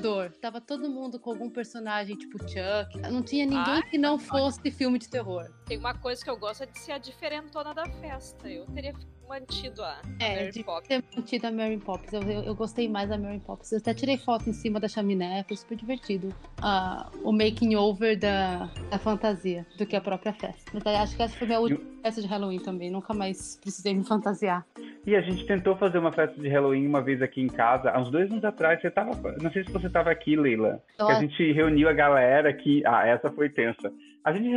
dor. 0.00 0.32
Tava 0.40 0.60
todo 0.60 0.90
mundo 0.90 1.18
com 1.18 1.30
algum 1.30 1.48
personagem, 1.48 2.16
tipo 2.16 2.38
Chuck. 2.38 2.98
Não 3.10 3.22
tinha 3.22 3.44
ninguém 3.44 3.74
Ai, 3.74 3.82
que 3.82 3.98
não 3.98 4.18
fosse 4.18 4.70
filme 4.70 4.98
de 4.98 5.08
terror. 5.08 5.48
Tem 5.66 5.78
uma 5.78 5.94
coisa 5.94 6.22
que 6.22 6.30
eu 6.30 6.36
gosto 6.36 6.62
é 6.62 6.66
de 6.66 6.78
ser 6.78 6.92
a 6.92 6.98
diferentona 6.98 7.72
da 7.72 7.88
festa. 7.88 8.48
Eu 8.48 8.66
teria 8.66 8.92
mantido 9.28 9.82
a, 9.82 10.00
é, 10.20 10.44
Mary 10.44 10.64
Poppins. 10.64 10.88
ter 10.88 11.04
mantido 11.16 11.46
a 11.46 11.50
Mary 11.50 11.76
Poppins. 11.78 12.12
Eu, 12.12 12.22
eu, 12.22 12.42
eu, 12.44 12.54
gostei 12.54 12.88
mais 12.88 13.08
da 13.08 13.18
Mary 13.18 13.40
Poppins. 13.40 13.72
Eu 13.72 13.78
até 13.78 13.94
tirei 13.94 14.16
foto 14.16 14.48
em 14.48 14.52
cima 14.52 14.80
da 14.80 14.88
chaminé, 14.88 15.44
foi 15.46 15.56
super 15.56 15.76
divertido. 15.76 16.28
Uh, 16.58 17.28
o 17.28 17.32
making 17.32 17.74
over 17.76 18.18
da, 18.18 18.70
da 18.90 18.98
fantasia 18.98 19.66
do 19.76 19.86
que 19.86 19.96
a 19.96 20.00
própria 20.00 20.32
festa. 20.32 20.70
Mas 20.72 20.86
acho 20.86 21.16
que 21.16 21.22
essa 21.22 21.36
foi 21.36 21.46
minha 21.46 21.60
última 21.60 21.80
eu... 21.80 22.02
festa 22.02 22.22
de 22.22 22.28
Halloween 22.28 22.58
também. 22.58 22.90
Nunca 22.90 23.12
mais 23.12 23.56
precisei 23.60 23.94
me 23.94 24.04
fantasiar. 24.04 24.64
E 25.06 25.14
a 25.14 25.20
gente 25.20 25.46
tentou 25.46 25.76
fazer 25.76 25.98
uma 25.98 26.12
festa 26.12 26.40
de 26.40 26.48
Halloween 26.48 26.86
uma 26.86 27.00
vez 27.00 27.22
aqui 27.22 27.40
em 27.40 27.48
casa, 27.48 27.90
há 27.90 28.00
uns 28.00 28.10
dois 28.10 28.30
anos 28.30 28.44
atrás. 28.44 28.80
Você 28.80 28.90
tava. 28.90 29.36
Não 29.40 29.50
sei 29.52 29.64
se 29.64 29.70
você 29.70 29.86
estava 29.86 30.10
aqui, 30.10 30.36
Leila. 30.36 30.82
Que 30.96 31.02
a 31.02 31.20
gente 31.20 31.52
reuniu 31.52 31.88
a 31.88 31.92
galera 31.92 32.48
aqui. 32.48 32.82
Ah, 32.84 33.06
essa 33.06 33.30
foi 33.30 33.48
tensa. 33.48 33.92
A 34.26 34.32
gente 34.32 34.48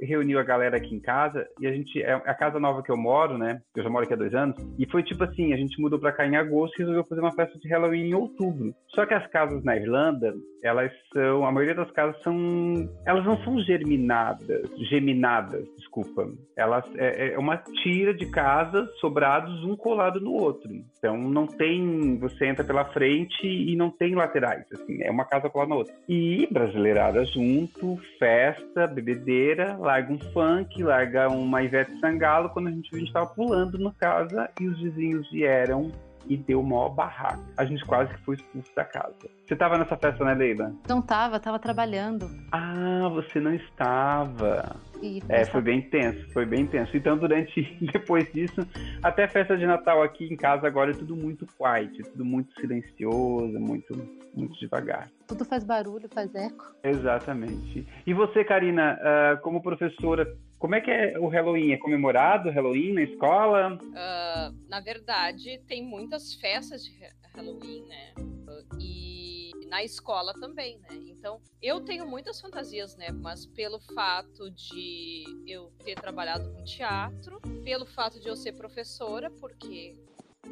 reuniu 0.00 0.38
a 0.38 0.42
galera 0.42 0.78
aqui 0.78 0.94
em 0.94 0.98
casa 0.98 1.46
e 1.60 1.66
a 1.66 1.70
gente 1.70 2.02
é 2.02 2.14
a 2.14 2.32
casa 2.32 2.58
nova 2.58 2.82
que 2.82 2.90
eu 2.90 2.96
moro, 2.96 3.36
né? 3.36 3.60
Eu 3.76 3.82
já 3.82 3.90
moro 3.90 4.06
aqui 4.06 4.14
há 4.14 4.16
dois 4.16 4.34
anos 4.34 4.56
e 4.78 4.90
foi 4.90 5.02
tipo 5.02 5.22
assim, 5.22 5.52
a 5.52 5.58
gente 5.58 5.78
mudou 5.78 5.98
para 5.98 6.10
cá 6.10 6.26
em 6.26 6.36
agosto 6.36 6.74
e 6.76 6.78
resolveu 6.78 7.04
fazer 7.04 7.20
uma 7.20 7.34
festa 7.34 7.58
de 7.58 7.68
Halloween 7.68 8.08
em 8.08 8.14
outubro. 8.14 8.74
Só 8.94 9.04
que 9.04 9.12
as 9.12 9.26
casas 9.26 9.62
na 9.62 9.76
Irlanda, 9.76 10.34
elas 10.62 10.90
são, 11.12 11.44
a 11.44 11.52
maioria 11.52 11.74
das 11.74 11.90
casas 11.90 12.18
são, 12.22 12.88
elas 13.04 13.26
não 13.26 13.36
são 13.44 13.60
germinadas, 13.60 14.70
geminadas, 14.88 15.66
desculpa. 15.76 16.26
Elas 16.56 16.86
é, 16.96 17.34
é 17.34 17.38
uma 17.38 17.58
tira 17.82 18.14
de 18.14 18.24
casas 18.30 18.88
sobrados 19.00 19.64
um 19.64 19.76
colado 19.76 20.18
no 20.18 20.32
outro. 20.32 20.70
Então 20.96 21.18
não 21.18 21.46
tem, 21.46 22.18
você 22.18 22.46
entra 22.46 22.64
pela 22.64 22.86
frente 22.86 23.46
e 23.46 23.76
não 23.76 23.90
tem 23.90 24.14
laterais, 24.14 24.64
assim, 24.72 25.02
é 25.02 25.10
uma 25.10 25.26
casa 25.26 25.50
colada 25.50 25.68
na 25.68 25.76
outra. 25.76 25.94
E 26.08 26.48
brasileirada 26.50 27.22
junto, 27.26 27.98
festa 28.18 28.93
bebedeira, 28.94 29.76
larga 29.76 30.12
um 30.12 30.18
funk, 30.32 30.82
larga 30.82 31.28
uma 31.28 31.62
Ivete 31.62 31.98
Sangalo, 32.00 32.48
quando 32.50 32.68
a 32.68 32.70
gente 32.70 32.90
viu, 32.90 33.00
a 33.00 33.04
gente 33.04 33.12
tava 33.12 33.26
pulando 33.26 33.78
na 33.78 33.92
casa 33.92 34.48
e 34.60 34.68
os 34.68 34.80
vizinhos 34.80 35.30
vieram 35.30 35.92
e 36.28 36.36
deu 36.36 36.62
maior 36.62 36.90
barraco. 36.90 37.44
A 37.56 37.64
gente 37.64 37.84
quase 37.84 38.12
que 38.14 38.20
foi 38.24 38.36
expulso 38.36 38.74
da 38.74 38.84
casa. 38.84 39.14
Você 39.46 39.54
tava 39.54 39.76
nessa 39.76 39.96
festa, 39.96 40.24
né, 40.24 40.34
Leila? 40.34 40.72
Não 40.88 41.02
tava, 41.02 41.38
tava 41.38 41.58
trabalhando. 41.58 42.30
Ah, 42.50 43.08
você 43.12 43.40
não 43.40 43.54
estava. 43.54 44.76
É, 45.28 45.44
foi 45.44 45.60
bem 45.60 45.82
tenso, 45.82 46.28
foi 46.32 46.46
bem 46.46 46.66
tenso. 46.66 46.96
Então, 46.96 47.16
durante, 47.16 47.62
depois 47.92 48.30
disso, 48.32 48.66
até 49.02 49.24
a 49.24 49.28
festa 49.28 49.56
de 49.56 49.66
Natal 49.66 50.02
aqui 50.02 50.24
em 50.24 50.36
casa 50.36 50.66
agora 50.66 50.90
é 50.90 50.94
tudo 50.94 51.16
muito 51.16 51.46
quiet, 51.46 52.02
tudo 52.10 52.24
muito 52.24 52.52
silencioso, 52.60 53.58
muito, 53.58 53.94
muito 54.34 54.58
devagar. 54.58 55.10
Tudo 55.26 55.44
faz 55.44 55.64
barulho, 55.64 56.08
faz 56.08 56.34
eco. 56.34 56.74
Exatamente. 56.82 57.86
E 58.06 58.14
você, 58.14 58.44
Karina, 58.44 58.98
uh, 58.98 59.40
como 59.42 59.62
professora, 59.62 60.36
como 60.58 60.74
é 60.74 60.80
que 60.80 60.90
é 60.90 61.18
o 61.18 61.28
Halloween? 61.28 61.72
É 61.72 61.76
comemorado 61.76 62.48
o 62.48 62.52
Halloween 62.52 62.94
na 62.94 63.02
escola? 63.02 63.76
Uh, 63.76 64.68
na 64.68 64.80
verdade, 64.80 65.60
tem 65.66 65.82
muitas 65.82 66.34
festas 66.34 66.82
de 66.84 66.92
Halloween, 67.34 67.82
né? 67.88 68.33
Na 69.74 69.82
escola 69.82 70.32
também, 70.34 70.78
né? 70.78 70.86
Então, 71.08 71.42
eu 71.60 71.80
tenho 71.80 72.06
muitas 72.06 72.40
fantasias, 72.40 72.94
né? 72.94 73.10
Mas 73.10 73.44
pelo 73.44 73.80
fato 73.80 74.48
de 74.48 75.24
eu 75.48 75.72
ter 75.84 75.96
trabalhado 75.96 76.48
com 76.52 76.62
teatro, 76.62 77.40
pelo 77.64 77.84
fato 77.84 78.20
de 78.20 78.28
eu 78.28 78.36
ser 78.36 78.52
professora, 78.52 79.28
porque 79.32 79.98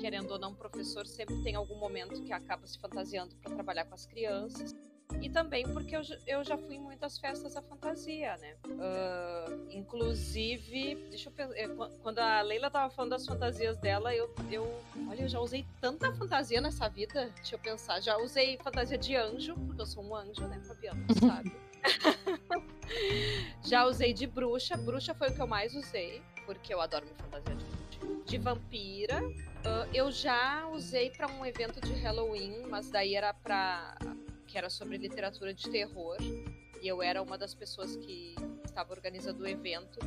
querendo 0.00 0.32
ou 0.32 0.40
não, 0.40 0.52
professor 0.56 1.06
sempre 1.06 1.40
tem 1.44 1.54
algum 1.54 1.76
momento 1.76 2.20
que 2.24 2.32
acaba 2.32 2.66
se 2.66 2.76
fantasiando 2.80 3.36
para 3.36 3.54
trabalhar 3.54 3.84
com 3.84 3.94
as 3.94 4.06
crianças 4.06 4.74
e 5.21 5.28
também 5.28 5.66
porque 5.69 5.97
eu, 5.97 6.02
eu 6.26 6.45
já 6.45 6.57
fui 6.57 6.76
em 6.76 6.81
muitas 6.81 7.19
festas 7.19 7.54
da 7.54 7.62
fantasia, 7.62 8.37
né? 8.38 8.54
Uh, 8.66 9.69
inclusive, 9.71 10.95
deixa 11.11 11.28
eu 11.28 11.33
pensar, 11.33 11.57
é, 11.57 11.69
quando 12.02 12.19
a 12.19 12.40
Leila 12.42 12.71
tava 12.71 12.90
falando 12.90 13.11
das 13.11 13.26
fantasias 13.26 13.76
dela, 13.78 14.14
eu, 14.14 14.33
eu, 14.50 14.83
olha, 15.09 15.23
eu 15.23 15.28
já 15.28 15.40
usei 15.40 15.64
tanta 15.81 16.12
fantasia 16.12 16.61
nessa 16.61 16.88
vida, 16.88 17.31
deixa 17.37 17.54
eu 17.54 17.59
pensar, 17.59 18.00
já 18.00 18.16
usei 18.19 18.57
fantasia 18.59 18.99
de 18.99 19.16
anjo, 19.16 19.54
porque 19.66 19.83
eu 19.83 19.87
sou 19.87 20.04
um 20.04 20.14
anjo, 20.14 20.47
né, 20.47 20.61
Fabiano, 20.66 21.04
sabe? 21.21 21.52
já 23.62 23.87
usei 23.87 24.12
de 24.12 24.26
bruxa, 24.26 24.76
bruxa 24.76 25.14
foi 25.14 25.31
o 25.31 25.35
que 25.35 25.42
eu 25.42 25.47
mais 25.47 25.75
usei, 25.75 26.23
porque 26.47 26.73
eu 26.73 26.81
adoro 26.81 27.07
me 27.07 27.14
fantasiar 27.14 27.57
de 27.57 27.64
bruxa. 27.64 28.25
De 28.25 28.38
vampira, 28.38 29.23
uh, 29.23 29.88
eu 29.92 30.11
já 30.11 30.66
usei 30.69 31.11
para 31.11 31.26
um 31.28 31.45
evento 31.45 31.81
de 31.81 31.92
Halloween, 31.95 32.62
mas 32.69 32.90
daí 32.90 33.14
era 33.14 33.33
pra 33.33 33.97
que 34.52 34.59
era 34.59 34.68
sobre 34.68 34.99
literatura 34.99 35.54
de 35.54 35.68
terror. 35.71 36.18
E 36.82 36.87
eu 36.87 37.02
era 37.02 37.23
uma 37.23 37.38
das 37.38 37.54
pessoas 37.54 37.97
que 37.97 38.35
estava 38.62 38.92
organizando 38.92 39.42
o 39.42 39.49
evento. 39.49 39.99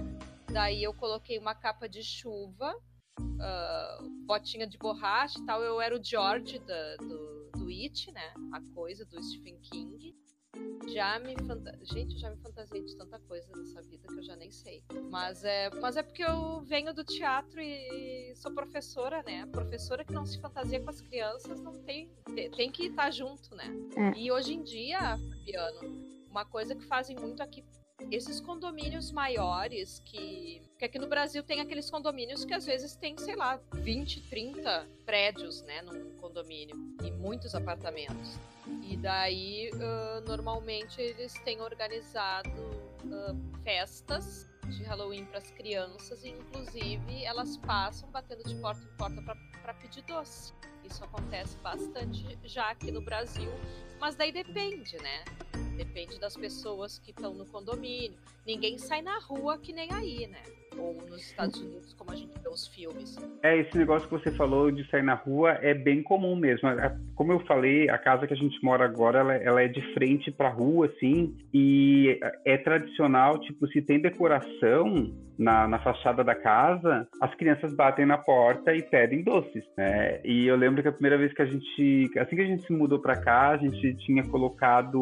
Daí 0.54 0.84
eu 0.84 0.94
coloquei 0.94 1.40
uma 1.40 1.56
capa 1.56 1.90
de 1.90 2.04
chuva, 2.04 2.76
uh, 3.20 4.10
botinha 4.28 4.68
de 4.68 4.78
borracha 4.78 5.40
e 5.40 5.46
tal. 5.46 5.64
Eu 5.64 5.82
era 5.82 5.98
o 5.98 6.04
George 6.04 6.60
da, 6.60 6.96
do, 6.98 7.50
do 7.58 7.70
It, 7.70 8.12
né? 8.12 8.34
A 8.54 8.62
coisa 8.76 9.04
do 9.04 9.22
Stephen 9.24 9.60
King. 9.62 10.16
Já 10.88 11.20
me 11.20 11.36
fanta... 11.46 11.78
Gente, 11.84 12.14
eu 12.14 12.20
já 12.20 12.30
me 12.30 12.38
fantasiei 12.38 12.84
de 12.84 12.96
tanta 12.96 13.20
coisa 13.20 13.48
nessa 13.56 13.82
vida 13.82 14.08
que 14.08 14.20
eu 14.20 14.24
já 14.24 14.36
nem 14.36 14.52
sei. 14.52 14.84
Mas 15.10 15.44
é, 15.44 15.70
mas 15.82 15.98
é 15.98 16.04
porque 16.04 16.24
eu 16.24 16.62
venho 16.62 16.94
do 16.94 17.04
teatro 17.04 17.60
e 17.60 18.34
sou 18.36 18.52
professora, 18.52 19.24
né? 19.24 19.46
Professora 19.52 20.04
que 20.04 20.14
não 20.14 20.26
se 20.26 20.40
fantasia 20.40 20.80
com 20.80 20.90
as 20.90 21.02
crianças 21.02 21.62
não 21.62 21.74
tem. 21.84 22.10
Tem 22.56 22.72
que 22.72 22.88
estar 22.88 23.12
junto, 23.12 23.56
né? 23.56 23.66
É. 23.98 24.20
E 24.20 24.32
hoje 24.32 24.54
em 24.54 24.64
dia, 24.64 25.18
Fabiano, 25.18 25.80
uma 26.30 26.46
coisa 26.46 26.76
que 26.76 26.86
fazem 26.86 27.16
muito 27.16 27.42
aqui 27.42 27.64
esses 28.12 28.40
condomínios 28.40 29.12
maiores 29.12 30.02
que. 30.06 30.62
Porque 30.72 30.86
aqui 30.86 31.00
no 31.00 31.08
Brasil 31.08 31.42
tem 31.42 31.62
aqueles 31.62 31.90
condomínios 31.90 32.44
que 32.44 32.54
às 32.54 32.66
vezes 32.66 32.96
tem, 32.96 33.18
sei 33.18 33.36
lá, 33.36 33.60
20, 33.74 34.22
30 34.30 34.88
prédios, 35.06 35.62
né, 35.62 35.82
num 35.82 36.12
condomínio. 36.18 36.76
E 37.04 37.12
muitos 37.12 37.56
apartamentos. 37.56 38.38
E 38.84 38.98
daí, 38.98 39.72
uh, 39.74 40.28
normalmente, 40.28 41.00
eles 41.00 41.34
têm 41.44 41.62
organizado 41.62 42.50
uh, 42.50 43.64
festas 43.64 44.48
de 44.70 44.84
Halloween 44.84 45.26
para 45.26 45.38
as 45.38 45.52
crianças, 45.52 46.24
e 46.24 46.30
inclusive 46.30 47.24
elas 47.24 47.58
passam 47.58 48.10
batendo 48.10 48.44
de 48.44 48.56
porta 48.56 48.82
em 48.84 48.98
porta 48.98 49.22
para 49.62 49.74
pedir 49.76 50.02
doce. 50.04 50.54
Isso 50.86 51.04
acontece 51.04 51.58
bastante 51.58 52.38
já 52.44 52.70
aqui 52.70 52.92
no 52.92 53.02
Brasil, 53.02 53.52
mas 54.00 54.16
daí 54.16 54.32
depende, 54.32 54.98
né? 54.98 55.26
Depende 55.76 56.20
das 56.20 56.38
pessoas 56.38 57.00
que 57.00 57.12
estão 57.12 57.34
no 57.34 57.46
condomínio. 57.46 58.18
Ninguém 58.46 58.78
sai 58.78 59.02
na 59.02 59.20
rua 59.20 59.58
que 59.58 59.74
nem 59.74 59.92
aí, 59.92 60.28
né? 60.28 60.44
Ou 60.78 60.94
nos 61.10 61.22
Estados 61.22 61.60
Unidos, 61.62 61.94
como 61.94 62.12
a 62.12 62.16
gente 62.16 62.32
vê 62.42 62.50
os 62.50 62.68
filmes. 62.68 63.18
É, 63.44 63.58
esse 63.58 63.78
negócio 63.78 64.08
que 64.08 64.14
você 64.14 64.32
falou 64.32 64.72
de 64.72 64.88
sair 64.90 65.04
na 65.04 65.14
rua 65.14 65.52
é 65.62 65.74
bem 65.74 66.04
comum 66.04 66.36
mesmo. 66.36 66.68
É, 66.70 66.96
como 67.16 67.32
eu 67.32 67.40
falei, 67.42 67.90
a 67.90 67.98
casa 67.98 68.28
que 68.28 68.34
a 68.34 68.38
gente 68.38 68.62
mora 68.64 68.86
agora, 68.86 69.20
ela, 69.20 69.34
ela 69.36 69.62
é 69.62 69.68
de 69.68 69.82
frente 69.94 70.32
pra 70.32 70.50
rua, 70.50 70.88
assim, 70.88 71.36
e 71.54 72.20
é 72.46 72.58
tradicional, 72.58 73.40
tipo, 73.40 73.68
se 73.68 73.82
tem 73.82 74.00
decoração 74.00 75.14
na, 75.38 75.68
na 75.68 75.80
fachada 75.80 76.24
da 76.24 76.36
casa, 76.36 77.08
as 77.22 77.34
crianças 77.36 77.74
batem 77.76 78.06
na 78.06 78.18
porta 78.18 78.74
e 78.74 78.82
pedem 78.82 79.24
doces, 79.24 79.64
né? 79.78 80.20
E 80.24 80.48
eu 80.48 80.56
lembro 80.56 80.82
que 80.82 80.88
a 80.88 80.94
primeira 80.94 81.18
vez 81.18 81.34
que 81.34 81.42
a 81.42 81.46
gente, 81.46 82.10
assim 82.18 82.36
que 82.36 82.42
a 82.42 82.46
gente 82.46 82.66
se 82.66 82.74
mudou 82.74 83.00
pra 83.00 83.18
cá, 83.18 83.50
a 83.50 83.58
gente 83.58 83.96
tinha 83.98 84.24
colocado 84.24 85.02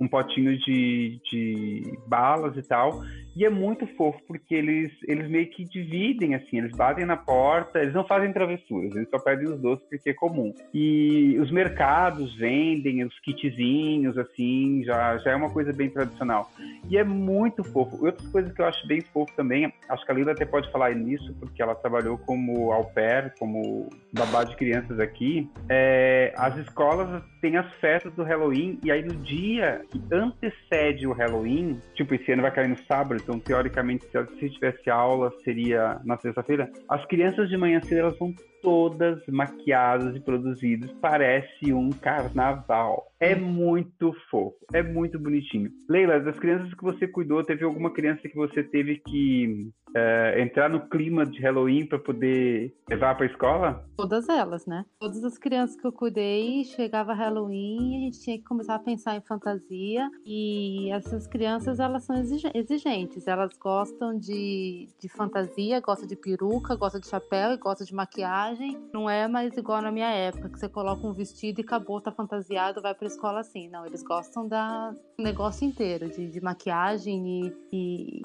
um 0.00 0.08
potinho 0.08 0.56
de, 0.58 1.20
de 1.30 1.98
balas 2.06 2.56
e 2.56 2.62
tal. 2.62 3.02
E 3.38 3.44
é 3.44 3.48
muito 3.48 3.86
fofo, 3.96 4.18
porque 4.26 4.52
eles, 4.52 4.90
eles 5.06 5.30
meio 5.30 5.48
que 5.48 5.62
dividem, 5.62 6.34
assim, 6.34 6.58
eles 6.58 6.72
batem 6.72 7.06
na 7.06 7.16
porta, 7.16 7.78
eles 7.78 7.94
não 7.94 8.04
fazem 8.04 8.32
travessuras, 8.32 8.96
eles 8.96 9.08
só 9.08 9.18
pedem 9.20 9.48
os 9.48 9.60
doces 9.60 9.86
porque 9.88 10.10
é 10.10 10.12
comum. 10.12 10.52
E 10.74 11.38
os 11.38 11.48
mercados 11.52 12.34
vendem 12.34 13.04
os 13.04 13.16
kitzinhos, 13.20 14.18
assim, 14.18 14.82
já, 14.84 15.16
já 15.18 15.30
é 15.30 15.36
uma 15.36 15.50
coisa 15.50 15.72
bem 15.72 15.88
tradicional. 15.88 16.50
E 16.90 16.98
é 16.98 17.04
muito 17.04 17.62
fofo. 17.62 18.04
Outras 18.04 18.26
coisas 18.26 18.52
que 18.52 18.60
eu 18.60 18.66
acho 18.66 18.84
bem 18.88 19.02
fofo 19.02 19.32
também, 19.36 19.72
acho 19.88 20.04
que 20.04 20.10
a 20.10 20.14
Lila 20.16 20.32
até 20.32 20.44
pode 20.44 20.68
falar 20.72 20.92
nisso, 20.96 21.32
porque 21.38 21.62
ela 21.62 21.76
trabalhou 21.76 22.18
como 22.18 22.72
au 22.72 22.86
pair, 22.86 23.32
como 23.38 23.88
babá 24.12 24.42
de 24.42 24.56
crianças 24.56 24.98
aqui, 24.98 25.48
é, 25.68 26.32
as 26.36 26.56
escolas 26.56 27.22
têm 27.40 27.56
as 27.56 27.72
festas 27.74 28.12
do 28.14 28.24
Halloween, 28.24 28.80
e 28.82 28.90
aí 28.90 29.04
no 29.04 29.14
dia 29.14 29.80
que 29.92 30.02
antecede 30.12 31.06
o 31.06 31.12
Halloween, 31.12 31.78
tipo, 31.94 32.16
esse 32.16 32.32
ano 32.32 32.42
vai 32.42 32.50
cair 32.50 32.68
no 32.68 32.78
sábado, 32.78 33.27
então 33.28 33.38
teoricamente 33.38 34.06
se 34.38 34.48
tivesse 34.48 34.88
aula 34.88 35.30
seria 35.44 36.00
na 36.02 36.16
sexta-feira, 36.16 36.72
as 36.88 37.04
crianças 37.04 37.50
de 37.50 37.58
manhã 37.58 37.78
cedo 37.82 37.98
elas 37.98 38.18
vão 38.18 38.34
todas 38.62 39.20
maquiadas 39.26 40.14
e 40.16 40.20
produzidas, 40.20 40.90
parece 41.00 41.72
um 41.72 41.90
carnaval. 41.90 43.12
É 43.20 43.34
muito 43.34 44.14
fofo, 44.30 44.54
é 44.72 44.82
muito 44.82 45.18
bonitinho. 45.18 45.70
Leila, 45.88 46.20
das 46.20 46.38
crianças 46.38 46.72
que 46.72 46.82
você 46.82 47.06
cuidou, 47.08 47.42
teve 47.42 47.64
alguma 47.64 47.92
criança 47.92 48.28
que 48.28 48.36
você 48.36 48.62
teve 48.62 48.98
que 48.98 49.70
é, 49.96 50.40
entrar 50.40 50.68
no 50.68 50.88
clima 50.88 51.24
de 51.24 51.40
Halloween 51.40 51.86
para 51.86 51.98
poder 51.98 52.74
levar 52.88 53.16
para 53.16 53.26
escola? 53.26 53.84
Todas 53.96 54.28
elas, 54.28 54.66
né? 54.66 54.84
Todas 54.98 55.24
as 55.24 55.38
crianças 55.38 55.76
que 55.76 55.86
eu 55.86 55.92
cuidei, 55.92 56.64
chegava 56.64 57.12
Halloween, 57.12 57.96
a 57.96 58.00
gente 58.04 58.20
tinha 58.20 58.38
que 58.38 58.44
começar 58.44 58.74
a 58.74 58.78
pensar 58.78 59.16
em 59.16 59.20
fantasia. 59.20 60.08
E 60.24 60.90
essas 60.92 61.26
crianças, 61.26 61.80
elas 61.80 62.04
são 62.04 62.16
exigentes. 62.16 63.26
Elas 63.26 63.56
gostam 63.58 64.16
de, 64.16 64.88
de 64.98 65.08
fantasia, 65.08 65.80
gostam 65.80 66.06
de 66.06 66.16
peruca, 66.16 66.76
gostam 66.76 67.00
de 67.00 67.08
chapéu 67.08 67.52
e 67.52 67.56
gostam 67.56 67.86
de 67.86 67.94
maquiagem. 67.94 68.47
Não 68.92 69.08
é 69.08 69.28
mais 69.28 69.56
igual 69.56 69.82
na 69.82 69.90
minha 69.90 70.10
época, 70.10 70.48
que 70.48 70.58
você 70.58 70.68
coloca 70.68 71.06
um 71.06 71.12
vestido 71.12 71.60
e 71.60 71.64
acabou, 71.64 72.00
tá 72.00 72.12
fantasiado, 72.12 72.80
vai 72.80 72.94
para 72.94 73.06
escola 73.06 73.40
assim. 73.40 73.68
Não, 73.68 73.84
eles 73.84 74.02
gostam 74.02 74.46
da 74.46 74.92
negócio 75.18 75.66
inteiro, 75.66 76.08
de, 76.08 76.30
de 76.30 76.40
maquiagem 76.40 77.46
e, 77.46 77.52
e, 77.72 78.22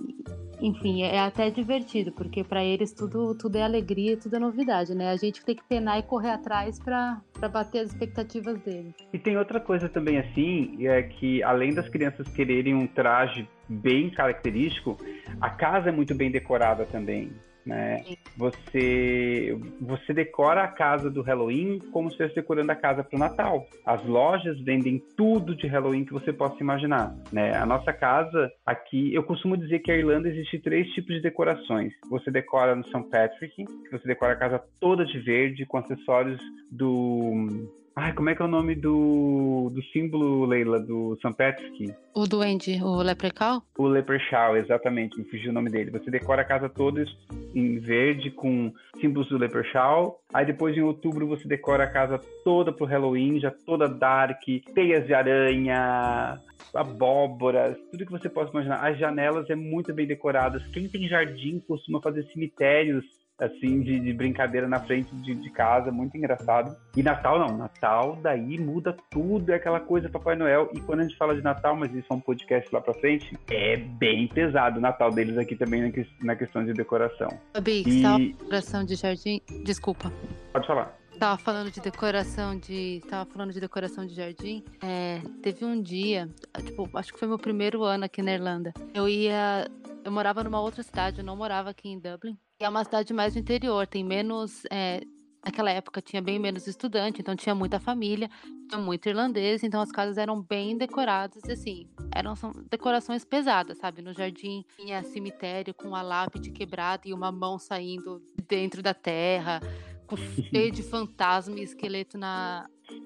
enfim, 0.62 1.04
é 1.04 1.20
até 1.20 1.50
divertido, 1.50 2.12
porque 2.12 2.44
para 2.44 2.64
eles 2.64 2.94
tudo, 2.94 3.36
tudo 3.36 3.58
é 3.58 3.64
alegria, 3.64 4.18
tudo 4.18 4.36
é 4.36 4.40
novidade, 4.40 4.96
né? 4.96 5.10
A 5.10 5.16
gente 5.16 5.44
tem 5.44 5.56
que 5.56 5.64
penar 5.64 6.00
e 6.00 6.04
correr 6.04 6.32
atrás 6.32 6.80
para 6.80 7.22
bater 7.52 7.80
as 7.80 7.90
expectativas 7.90 8.60
deles. 8.62 8.94
E 9.12 9.20
tem 9.20 9.38
outra 9.38 9.60
coisa 9.60 9.90
também 9.90 10.18
assim, 10.18 10.88
é 10.88 11.04
que 11.04 11.44
além 11.44 11.74
das 11.74 11.90
crianças 11.90 12.28
quererem 12.30 12.74
um 12.74 12.88
traje 12.88 13.48
bem 13.68 14.10
característico, 14.10 14.98
a 15.42 15.50
casa 15.50 15.90
é 15.90 15.92
muito 15.92 16.14
bem 16.16 16.32
decorada 16.32 16.86
também 16.86 17.32
né? 17.66 18.04
Você 18.38 19.58
você 19.80 20.14
decora 20.14 20.64
a 20.64 20.68
casa 20.68 21.10
do 21.10 21.22
Halloween 21.22 21.80
como 21.92 22.10
se 22.10 22.14
estivesse 22.14 22.36
decorando 22.36 22.72
a 22.72 22.76
casa 22.76 23.04
para 23.04 23.16
o 23.16 23.20
Natal. 23.20 23.68
As 23.86 24.04
lojas 24.06 24.60
vendem 24.62 25.02
tudo 25.16 25.56
de 25.56 25.68
Halloween 25.68 26.06
que 26.06 26.14
você 26.14 26.34
possa 26.34 26.58
imaginar, 26.62 27.16
né? 27.32 27.56
A 27.56 27.66
nossa 27.66 27.94
casa 27.94 28.52
aqui, 28.66 29.14
eu 29.14 29.24
costumo 29.24 29.58
dizer 29.58 29.80
que 29.80 29.92
a 29.92 29.98
Irlanda 29.98 30.30
existe 30.30 30.60
três 30.60 30.88
tipos 30.90 31.16
de 31.16 31.22
decorações. 31.22 31.94
Você 32.10 32.32
decora 32.32 32.76
no 32.76 32.84
St. 32.86 33.04
Patrick, 33.10 33.66
você 33.92 34.08
decora 34.08 34.34
a 34.34 34.38
casa 34.38 34.64
toda 34.80 35.06
de 35.06 35.20
verde 35.20 35.66
com 35.66 35.78
acessórios 35.78 36.42
do 36.72 37.70
Ai, 37.96 38.12
como 38.14 38.30
é 38.30 38.36
que 38.36 38.42
é 38.42 38.46
o 38.46 38.48
nome 38.48 38.74
do, 38.74 39.70
do 39.72 39.84
símbolo, 39.92 40.46
Leila, 40.46 40.80
do. 40.80 41.16
Patrick? 41.38 41.94
O 42.16 42.26
duende, 42.26 42.82
o 42.82 43.04
Leprechaun? 43.04 43.62
O 43.78 43.88
Leprechaun, 43.88 44.56
exatamente, 44.56 45.18
me 45.18 45.26
fugiu 45.26 45.52
o 45.52 45.54
nome 45.54 45.70
dele. 45.70 45.92
Você 45.92 46.10
decora 46.10 46.42
a 46.42 46.46
casa 46.46 46.68
toda 46.68 47.06
em 47.54 47.78
verde 47.78 48.32
com 48.32 48.74
símbolos 49.00 49.30
do 49.30 49.38
Leprechaun. 49.38 50.12
Aí 50.34 50.44
depois 50.44 50.76
em 50.76 50.82
outubro 50.82 51.28
você 51.28 51.48
decora 51.48 51.84
a 51.84 51.92
casa 51.92 52.20
toda 52.44 52.72
pro 52.72 52.86
Halloween, 52.86 53.40
já 53.40 53.52
toda 53.52 53.88
dark, 53.88 54.42
teias 54.74 55.06
de 55.06 55.14
aranha, 55.14 56.40
abóboras, 56.74 57.78
tudo 57.92 58.06
que 58.08 58.12
você 58.12 58.28
possa 58.28 58.50
imaginar. 58.50 58.84
As 58.84 58.98
janelas 58.98 59.48
é 59.52 59.56
muito 59.56 59.94
bem 59.94 60.08
decoradas. 60.08 60.66
Quem 60.68 60.90
tem 60.90 61.08
jardim 61.08 61.60
costuma 61.60 62.02
fazer 62.02 62.24
cemitérios 62.34 63.06
assim, 63.40 63.82
de, 63.82 64.00
de 64.00 64.14
brincadeira 64.14 64.68
na 64.68 64.80
frente 64.80 65.14
de, 65.16 65.36
de, 65.36 65.50
casa, 65.50 65.92
muito 65.92 66.16
engraçado. 66.16 66.76
E 66.96 67.04
Natal 67.04 67.40
não, 67.40 67.58
Natal 67.58 68.18
daí 68.22 68.60
muda 68.60 68.96
tudo, 69.10 69.52
é 69.52 69.56
aquela 69.56 69.80
coisa 69.80 70.10
Papai 70.10 70.36
Noel. 70.36 70.70
E 70.74 70.80
quando 70.80 71.02
a 71.02 71.04
gente 71.04 71.18
fala 71.18 71.36
de 71.36 71.42
Natal, 71.42 71.76
mas 71.76 71.94
isso 71.94 72.08
é 72.10 72.14
um 72.14 72.20
podcast 72.20 72.70
lá 72.74 72.82
pra 72.82 72.94
frente, 72.94 73.38
é 73.50 73.78
bem 73.78 74.28
pesado 74.28 74.78
o 74.78 74.82
Natal 74.82 75.12
deles 75.12 75.38
aqui 75.38 75.56
também 75.56 75.82
na, 75.82 75.90
na 76.22 76.36
questão 76.36 76.64
de 76.64 76.74
decoração. 76.74 77.30
Bix, 77.62 77.88
e... 77.88 78.34
decoração 78.34 78.84
de 78.84 78.96
jardim, 78.96 79.42
desculpa. 79.64 80.12
Pode 80.52 80.68
falar. 80.68 81.04
Tava 81.20 81.38
falando 81.38 81.72
de 81.72 81.80
decoração 81.80 82.58
de. 82.58 83.02
Tava 83.08 83.30
falando 83.30 83.54
de 83.54 83.60
decoração 83.60 84.06
de 84.06 84.16
jardim. 84.16 84.64
É, 84.82 85.22
teve 85.42 85.64
um 85.64 85.80
dia, 85.82 86.28
tipo, 86.66 86.90
acho 86.98 87.14
que 87.14 87.20
foi 87.20 87.28
meu 87.28 87.38
primeiro 87.38 87.84
ano 87.84 88.06
aqui 88.06 88.22
na 88.22 88.34
Irlanda. 88.34 88.74
Eu 88.94 89.08
ia. 89.08 89.68
Eu 90.04 90.12
morava 90.12 90.44
numa 90.44 90.60
outra 90.60 90.84
cidade, 90.84 91.20
eu 91.20 91.24
não 91.24 91.38
morava 91.38 91.70
aqui 91.70 91.88
em 91.88 92.00
Dublin 92.00 92.38
é 92.66 92.70
uma 92.70 92.84
cidade 92.84 93.14
mais 93.14 93.34
do 93.34 93.40
interior, 93.40 93.86
tem 93.88 94.04
menos. 94.04 94.64
É, 94.72 95.02
naquela 95.44 95.72
época 95.72 96.02
tinha 96.02 96.22
bem 96.22 96.40
menos 96.40 96.68
estudante, 96.68 97.20
então 97.20 97.36
tinha 97.36 97.54
muita 97.54 97.80
família, 97.80 98.30
tinha 98.70 98.80
muito 98.80 99.08
irlandês, 99.10 99.62
então 99.62 99.82
as 99.82 99.92
casas 99.92 100.18
eram 100.18 100.42
bem 100.42 100.78
decoradas, 100.78 101.44
assim, 101.50 101.88
eram 102.16 102.34
decorações 102.72 103.26
pesadas, 103.26 103.78
sabe? 103.78 104.02
No 104.02 104.14
jardim 104.14 104.64
tinha 104.78 105.04
cemitério 105.04 105.74
com 105.74 105.96
a 105.96 106.02
lápide 106.02 106.52
quebrada 106.52 107.08
e 107.08 107.14
uma 107.14 107.32
mão 107.32 107.60
saindo 107.60 108.22
dentro 108.48 108.82
da 108.82 108.94
terra, 108.94 109.60
com 110.08 110.16
cheio 110.16 110.72
de 110.72 110.82
fantasma 110.84 111.60
e 111.60 111.64
esqueleto 111.64 112.18
na, 112.18 112.66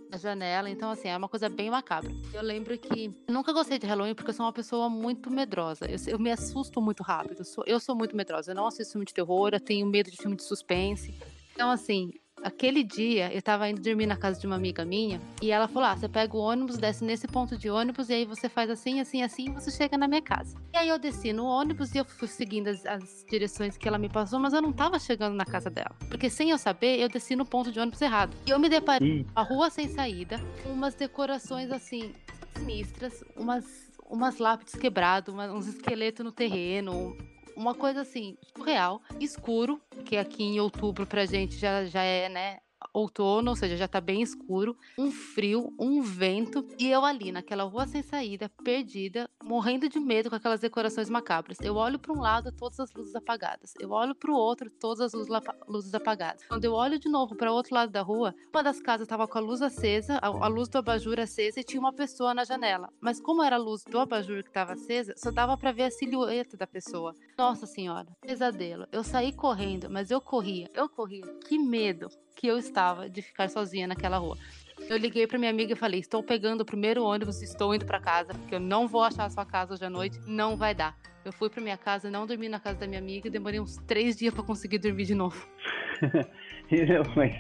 na 0.10 0.18
janela. 0.18 0.70
Então, 0.70 0.90
assim, 0.90 1.08
é 1.08 1.18
uma 1.18 1.30
coisa 1.30 1.50
bem 1.50 1.70
macabra. 1.70 2.12
Eu 2.34 2.42
lembro 2.42 2.78
que 2.78 3.14
eu 3.28 3.34
nunca 3.34 3.52
gostei 3.54 3.78
de 3.80 3.86
Halloween 3.86 4.16
porque 4.16 4.32
eu 4.32 4.34
sou 4.34 4.46
uma 4.46 4.54
pessoa 4.54 4.90
muito 4.90 5.30
medrosa. 5.30 5.86
Eu, 5.86 5.98
eu 6.08 6.20
me 6.20 6.32
assusto 6.32 6.82
muito 6.82 7.04
rápido. 7.04 7.40
Eu 7.40 7.46
sou, 7.46 7.64
eu 7.68 7.80
sou 7.80 7.96
muito 7.96 8.16
medrosa. 8.16 8.52
Eu 8.52 8.56
não 8.56 8.68
assisto 8.68 8.94
filme 8.94 9.06
de 9.06 9.14
terror, 9.14 9.50
eu 9.54 9.60
tenho 9.60 9.86
medo 9.86 10.10
de 10.10 10.18
filme 10.18 10.36
de 10.36 10.44
suspense. 10.44 11.14
Então, 11.54 11.72
assim, 11.72 12.12
aquele 12.44 12.84
dia 12.84 13.34
eu 13.34 13.42
tava 13.42 13.70
indo 13.70 13.82
dormir 13.82 14.06
na 14.06 14.16
casa 14.16 14.40
de 14.40 14.48
uma 14.48 14.56
amiga 14.56 14.86
minha 14.86 15.20
e 15.42 15.52
ela 15.52 15.68
falou: 15.68 15.90
Ah, 15.90 15.96
você 15.96 16.08
pega 16.08 16.36
o 16.36 16.40
ônibus, 16.40 16.78
desce 16.78 17.04
nesse 17.04 17.28
ponto 17.28 17.58
de 17.58 17.70
ônibus 17.70 18.10
e 18.10 18.14
aí 18.14 18.26
você 18.26 18.48
faz 18.50 18.70
assim, 18.70 19.00
assim, 19.00 19.22
assim 19.24 19.50
e 19.50 19.54
você 19.54 19.72
chega 19.72 19.98
na 19.98 20.08
minha 20.08 20.22
casa. 20.22 20.58
E 20.74 20.78
aí 20.78 20.90
eu 20.90 21.00
desci 21.00 21.34
no 21.34 21.46
ônibus 21.46 21.94
e 21.94 21.98
eu 21.98 22.06
fui 22.06 22.28
seguindo 22.28 22.68
as, 22.68 22.86
as, 22.86 23.26
direções 23.30 23.78
que 23.78 23.88
ela 23.88 23.98
me 23.98 24.10
passou, 24.10 24.40
mas 24.40 24.54
eu 24.54 24.62
não 24.62 24.72
tava 24.72 25.00
chegando 25.00 25.36
na 25.36 25.46
casa 25.46 25.70
dela. 25.70 25.96
Porque 26.10 26.30
sem 26.30 26.50
eu 26.52 26.58
saber, 26.58 27.00
eu 27.00 27.10
desci 27.10 27.36
no 27.36 27.46
ponto 27.46 27.72
de 27.72 27.80
ônibus 27.80 28.02
errado. 28.02 28.36
E 28.46 28.50
eu 28.50 28.60
me 28.60 28.70
deparei 28.70 29.24
com 29.24 29.40
a 29.40 29.44
rua 29.44 29.70
sem 29.70 29.88
saída, 29.90 30.40
com 30.64 30.70
umas 30.70 30.96
decorações 30.96 31.72
assim, 31.72 32.14
sinistras, 32.56 33.24
umas. 33.36 33.88
Umas 34.10 34.38
lápides 34.38 34.74
quebradas, 34.76 35.36
uns 35.36 35.68
esqueletos 35.68 36.24
no 36.24 36.32
terreno, 36.32 37.14
uma 37.58 37.74
coisa 37.74 38.02
assim, 38.02 38.38
surreal, 38.56 39.02
escuro, 39.20 39.82
que 40.06 40.16
aqui 40.16 40.44
em 40.44 40.60
outubro 40.60 41.08
pra 41.08 41.26
gente 41.26 41.58
já, 41.58 41.84
já 41.86 42.04
é, 42.04 42.30
né, 42.30 42.60
outono, 42.94 43.52
ou 43.52 43.56
seja, 43.56 43.78
já 43.78 43.88
tá 43.88 44.00
bem 44.00 44.22
escuro, 44.22 44.78
um 44.98 45.12
frio, 45.12 45.74
um 45.80 46.02
vento, 46.02 46.68
e 46.80 46.90
eu 46.90 47.04
ali 47.04 47.32
naquela 47.32 47.64
rua 47.64 47.88
sem 47.88 48.02
saída, 48.02 48.50
perdida, 48.64 49.30
morrendo 49.44 49.90
de 49.90 50.00
medo 50.00 50.30
com 50.30 50.36
aquelas 50.36 50.60
decorações 50.60 51.10
macabras. 51.10 51.58
Eu 51.62 51.76
olho 51.76 52.00
para 52.00 52.14
um 52.14 52.20
lado, 52.20 52.52
todas 52.52 52.80
as 52.80 52.94
luzes 52.94 53.16
apagadas. 53.16 53.74
Eu 53.80 53.92
olho 53.92 54.16
para 54.16 54.32
o 54.32 54.36
outro, 54.36 54.70
todas 54.70 55.02
as 55.02 55.14
luzes 55.68 55.94
apagadas. 55.94 56.44
Quando 56.48 56.66
eu 56.66 56.74
olho 56.74 57.00
de 57.00 57.10
novo 57.10 57.36
para 57.36 57.52
o 57.52 57.56
outro 57.56 57.74
lado 57.74 57.92
da 57.92 58.02
rua, 58.02 58.34
uma 58.54 58.64
das 58.64 58.80
casas 58.80 59.06
estava 59.06 59.28
com 59.28 59.38
a 59.38 59.42
luz 59.42 59.62
acesa, 59.62 60.18
a 60.22 60.48
luz 60.48 60.70
do 60.70 60.78
abajur 60.78 61.20
acesa 61.20 61.60
e 61.60 61.64
tinha 61.64 61.80
uma 61.80 61.94
pessoa 61.94 62.34
na 62.34 62.44
janela. 62.44 62.90
Mas 63.02 63.20
como 63.20 63.44
era 63.44 63.56
a 63.56 63.60
luz 63.60 63.84
do 63.84 64.00
abajur 64.00 64.44
que 64.44 64.50
estava 64.50 64.74
acesa, 64.74 65.14
só 65.18 65.32
dava 65.32 65.58
para 65.58 65.72
ver 65.72 65.84
a 65.84 65.92
silhueta 65.92 66.58
da 66.58 66.68
pessoa. 66.68 67.14
Nossa 67.38 67.66
senhora, 67.66 68.08
pesadelo. 68.22 68.88
Eu 68.92 69.04
saí 69.04 69.32
correndo, 69.32 69.90
mas 69.90 70.12
eu 70.12 70.22
corria, 70.22 70.70
eu 70.74 70.90
corria. 70.90 71.26
Que 71.48 71.58
medo. 71.58 72.10
Que 72.38 72.48
eu 72.48 72.58
estava 72.58 73.10
de 73.10 73.22
ficar 73.22 73.50
sozinha 73.50 73.88
naquela 73.88 74.18
rua. 74.18 74.38
Eu 74.88 74.96
liguei 74.96 75.26
para 75.26 75.40
minha 75.40 75.50
amiga 75.50 75.74
e 75.74 75.76
falei: 75.76 76.00
"Estou 76.00 76.22
pegando 76.24 76.62
o 76.62 76.66
primeiro 76.66 77.04
ônibus, 77.04 77.42
estou 77.42 77.74
indo 77.74 77.86
para 77.86 78.00
casa, 78.00 78.34
porque 78.34 78.56
eu 78.56 78.60
não 78.60 78.88
vou 78.88 79.04
achar 79.04 79.26
a 79.26 79.30
sua 79.30 79.46
casa 79.46 79.74
hoje 79.74 79.84
à 79.84 79.90
noite, 79.90 80.20
não 80.26 80.56
vai 80.56 80.74
dar". 80.76 80.96
Eu 81.26 81.34
fui 81.34 81.50
para 81.50 81.62
minha 81.62 81.78
casa, 81.78 82.10
não 82.10 82.26
dormi 82.26 82.48
na 82.48 82.60
casa 82.60 82.80
da 82.80 82.88
minha 82.88 83.00
amiga 83.00 83.28
e 83.28 83.32
demorei 83.32 83.60
uns 83.60 83.76
três 83.88 84.16
dias 84.16 84.34
para 84.34 84.44
conseguir 84.44 84.78
dormir 84.78 85.04
de 85.04 85.16
novo. 85.16 85.46
Mas 87.16 87.34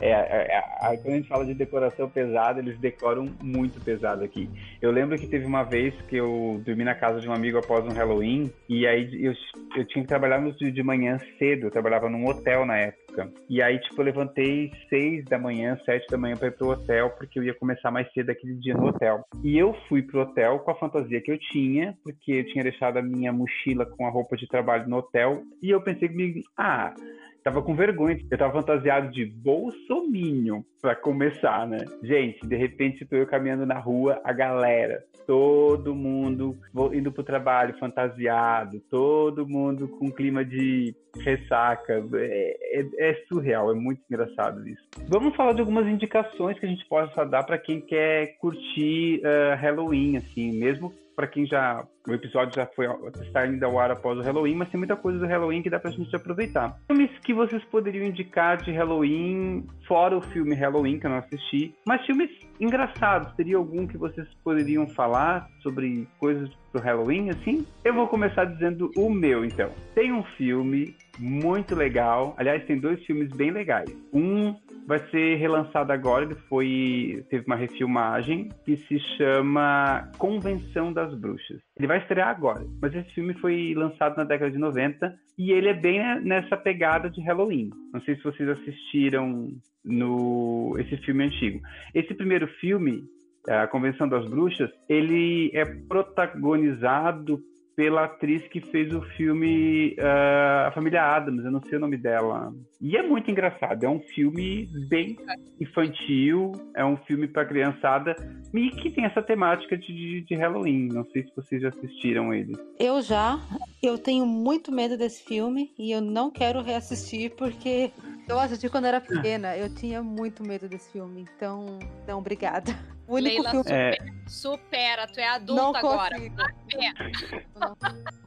é, 0.00 0.10
é, 0.10 0.58
é, 0.82 0.96
quando 0.96 1.12
a 1.12 1.16
gente 1.16 1.28
fala 1.28 1.44
de 1.44 1.54
decoração 1.54 2.08
pesada, 2.08 2.58
eles 2.58 2.78
decoram 2.78 3.26
muito 3.40 3.80
pesado 3.80 4.24
aqui. 4.24 4.48
Eu 4.80 4.90
lembro 4.90 5.18
que 5.18 5.26
teve 5.26 5.44
uma 5.44 5.62
vez 5.62 5.94
que 6.02 6.16
eu 6.16 6.60
dormi 6.64 6.84
na 6.84 6.94
casa 6.94 7.20
de 7.20 7.28
um 7.28 7.32
amigo 7.32 7.58
após 7.58 7.84
um 7.84 7.92
Halloween, 7.92 8.50
e 8.68 8.86
aí 8.86 9.22
eu, 9.22 9.34
eu 9.76 9.84
tinha 9.86 10.02
que 10.02 10.08
trabalhar 10.08 10.40
no 10.40 10.50
de 10.50 10.82
manhã 10.82 11.18
cedo, 11.38 11.66
eu 11.66 11.70
trabalhava 11.70 12.08
num 12.08 12.26
hotel 12.26 12.66
na 12.66 12.76
época. 12.76 13.30
E 13.48 13.62
aí, 13.62 13.78
tipo, 13.78 14.00
eu 14.00 14.04
levantei 14.04 14.70
seis 14.88 15.24
da 15.26 15.38
manhã, 15.38 15.78
sete 15.84 16.06
da 16.10 16.18
manhã 16.18 16.36
para 16.36 16.48
ir 16.48 16.56
pro 16.56 16.70
hotel, 16.70 17.10
porque 17.10 17.38
eu 17.38 17.44
ia 17.44 17.54
começar 17.54 17.90
mais 17.90 18.10
cedo 18.12 18.30
aquele 18.30 18.54
dia 18.54 18.74
no 18.74 18.88
hotel. 18.88 19.24
E 19.42 19.56
eu 19.56 19.74
fui 19.88 20.02
pro 20.02 20.20
hotel 20.20 20.58
com 20.60 20.70
a 20.70 20.74
fantasia 20.74 21.20
que 21.20 21.30
eu 21.30 21.38
tinha, 21.38 21.94
porque 22.02 22.32
eu 22.32 22.46
tinha 22.46 22.64
deixado 22.64 22.98
a 22.98 23.02
minha 23.02 23.32
mochila 23.32 23.86
com 23.86 24.06
a 24.06 24.10
roupa 24.10 24.36
de 24.36 24.46
trabalho 24.48 24.88
no 24.88 24.98
hotel, 24.98 25.42
e 25.62 25.70
eu 25.70 25.80
pensei 25.80 26.08
comigo, 26.08 26.40
ah 26.56 26.94
Tava 27.42 27.62
com 27.62 27.74
vergonha. 27.74 28.18
Eu 28.30 28.38
tava 28.38 28.52
fantasiado 28.52 29.10
de 29.10 29.24
bolsominion 29.24 30.62
para 30.80 30.94
começar, 30.94 31.66
né? 31.66 31.78
Gente, 32.02 32.46
de 32.46 32.56
repente 32.56 33.04
tô 33.04 33.16
eu 33.16 33.26
caminhando 33.26 33.66
na 33.66 33.78
rua, 33.78 34.20
a 34.24 34.32
galera, 34.32 35.04
todo 35.26 35.94
mundo 35.94 36.58
indo 36.92 37.12
pro 37.12 37.22
trabalho 37.22 37.78
fantasiado, 37.78 38.80
todo 38.90 39.46
mundo 39.46 39.88
com 39.88 40.10
clima 40.10 40.44
de 40.44 40.94
ressaca. 41.18 42.02
É, 42.14 42.80
é, 42.80 43.10
é, 43.10 43.14
surreal, 43.28 43.70
é 43.70 43.74
muito 43.74 44.00
engraçado 44.10 44.66
isso. 44.68 44.82
Vamos 45.08 45.34
falar 45.36 45.52
de 45.52 45.60
algumas 45.60 45.86
indicações 45.86 46.58
que 46.58 46.66
a 46.66 46.68
gente 46.68 46.86
possa 46.88 47.24
dar 47.24 47.44
para 47.44 47.58
quem 47.58 47.80
quer 47.80 48.38
curtir 48.38 49.20
uh, 49.20 49.56
Halloween, 49.56 50.16
assim, 50.16 50.52
mesmo 50.52 50.92
para 51.20 51.26
quem 51.26 51.46
já. 51.46 51.84
O 52.08 52.14
episódio 52.14 52.54
já 52.54 52.66
foi 52.74 52.86
está 53.20 53.40
ainda 53.40 53.66
ao 53.66 53.78
ar 53.78 53.90
após 53.90 54.18
o 54.18 54.22
Halloween, 54.22 54.54
mas 54.54 54.70
tem 54.70 54.78
muita 54.78 54.96
coisa 54.96 55.18
do 55.18 55.26
Halloween 55.26 55.62
que 55.62 55.68
dá 55.68 55.78
pra 55.78 55.90
gente 55.90 56.16
aproveitar. 56.16 56.74
Filmes 56.86 57.10
que 57.18 57.34
vocês 57.34 57.62
poderiam 57.64 58.06
indicar 58.06 58.56
de 58.56 58.72
Halloween, 58.72 59.66
fora 59.86 60.16
o 60.16 60.22
filme 60.22 60.54
Halloween, 60.54 60.98
que 60.98 61.04
eu 61.04 61.10
não 61.10 61.18
assisti, 61.18 61.74
mas 61.86 62.04
filmes 62.06 62.30
engraçados. 62.60 63.32
Teria 63.34 63.56
algum 63.56 63.86
que 63.86 63.96
vocês 63.96 64.28
poderiam 64.44 64.86
falar 64.88 65.48
sobre 65.62 66.06
coisas 66.18 66.50
do 66.72 66.80
Halloween, 66.80 67.30
assim? 67.30 67.66
Eu 67.84 67.94
vou 67.94 68.06
começar 68.06 68.44
dizendo 68.44 68.90
o 68.96 69.10
meu, 69.10 69.44
então. 69.44 69.70
Tem 69.94 70.12
um 70.12 70.22
filme 70.36 70.94
muito 71.18 71.74
legal. 71.74 72.34
Aliás, 72.36 72.64
tem 72.66 72.78
dois 72.78 73.04
filmes 73.04 73.30
bem 73.32 73.50
legais. 73.50 73.90
Um 74.12 74.54
vai 74.86 74.98
ser 75.10 75.36
relançado 75.36 75.92
agora, 75.92 76.24
ele 76.24 76.34
foi 76.48 77.24
teve 77.30 77.46
uma 77.46 77.56
refilmagem 77.56 78.48
que 78.64 78.76
se 78.76 78.98
chama 79.16 80.10
Convenção 80.18 80.92
das 80.92 81.14
Bruxas. 81.14 81.60
Ele 81.80 81.86
vai 81.86 81.96
estrear 81.96 82.28
agora, 82.28 82.66
mas 82.78 82.94
esse 82.94 83.10
filme 83.14 83.32
foi 83.32 83.72
lançado 83.74 84.14
na 84.14 84.24
década 84.24 84.50
de 84.50 84.58
90 84.58 85.18
e 85.38 85.50
ele 85.50 85.68
é 85.68 85.72
bem 85.72 86.20
nessa 86.20 86.54
pegada 86.54 87.08
de 87.08 87.22
Halloween. 87.22 87.70
Não 87.90 88.02
sei 88.02 88.16
se 88.16 88.22
vocês 88.22 88.46
assistiram 88.50 89.48
no 89.82 90.76
esse 90.78 90.98
filme 90.98 91.24
antigo. 91.24 91.58
Esse 91.94 92.12
primeiro 92.12 92.46
filme 92.60 93.08
a 93.48 93.66
Convenção 93.66 94.06
das 94.06 94.28
Bruxas, 94.28 94.70
ele 94.90 95.50
é 95.54 95.64
protagonizado 95.64 97.42
pela 97.80 98.04
atriz 98.04 98.46
que 98.48 98.60
fez 98.60 98.92
o 98.92 99.00
filme 99.16 99.96
uh, 99.98 100.66
A 100.66 100.72
Família 100.74 101.02
Adams, 101.02 101.42
eu 101.42 101.50
não 101.50 101.62
sei 101.62 101.78
o 101.78 101.80
nome 101.80 101.96
dela. 101.96 102.52
E 102.78 102.94
é 102.94 103.02
muito 103.02 103.30
engraçado, 103.30 103.82
é 103.84 103.88
um 103.88 104.00
filme 104.00 104.68
bem 104.86 105.16
infantil, 105.58 106.52
é 106.76 106.84
um 106.84 106.98
filme 106.98 107.26
para 107.26 107.46
criançada 107.46 108.14
e 108.52 108.68
que 108.68 108.90
tem 108.90 109.06
essa 109.06 109.22
temática 109.22 109.78
de, 109.78 110.20
de, 110.20 110.34
Halloween. 110.34 110.88
Não 110.92 111.06
sei 111.06 111.22
se 111.22 111.32
vocês 111.34 111.62
já 111.62 111.70
assistiram 111.70 112.34
ele. 112.34 112.52
Eu 112.78 113.00
já, 113.00 113.40
eu 113.82 113.96
tenho 113.96 114.26
muito 114.26 114.70
medo 114.70 114.98
desse 114.98 115.24
filme 115.24 115.72
e 115.78 115.90
eu 115.90 116.02
não 116.02 116.30
quero 116.30 116.60
reassistir 116.60 117.30
porque 117.34 117.92
eu 118.28 118.38
assisti 118.38 118.68
quando 118.68 118.84
era 118.84 119.00
pequena, 119.00 119.56
eu 119.56 119.74
tinha 119.74 120.02
muito 120.02 120.46
medo 120.46 120.68
desse 120.68 120.92
filme, 120.92 121.24
então, 121.34 121.78
não, 122.06 122.18
obrigada. 122.18 122.76
O 123.10 123.14
único 123.14 123.42
Leila, 123.42 123.50
filme... 123.50 123.72
É. 123.72 123.98
supera, 124.28 125.08
tu 125.08 125.18
é 125.18 125.26
adulta 125.26 125.60
não 125.60 125.74
agora. 125.74 126.16
Não. 126.16 127.76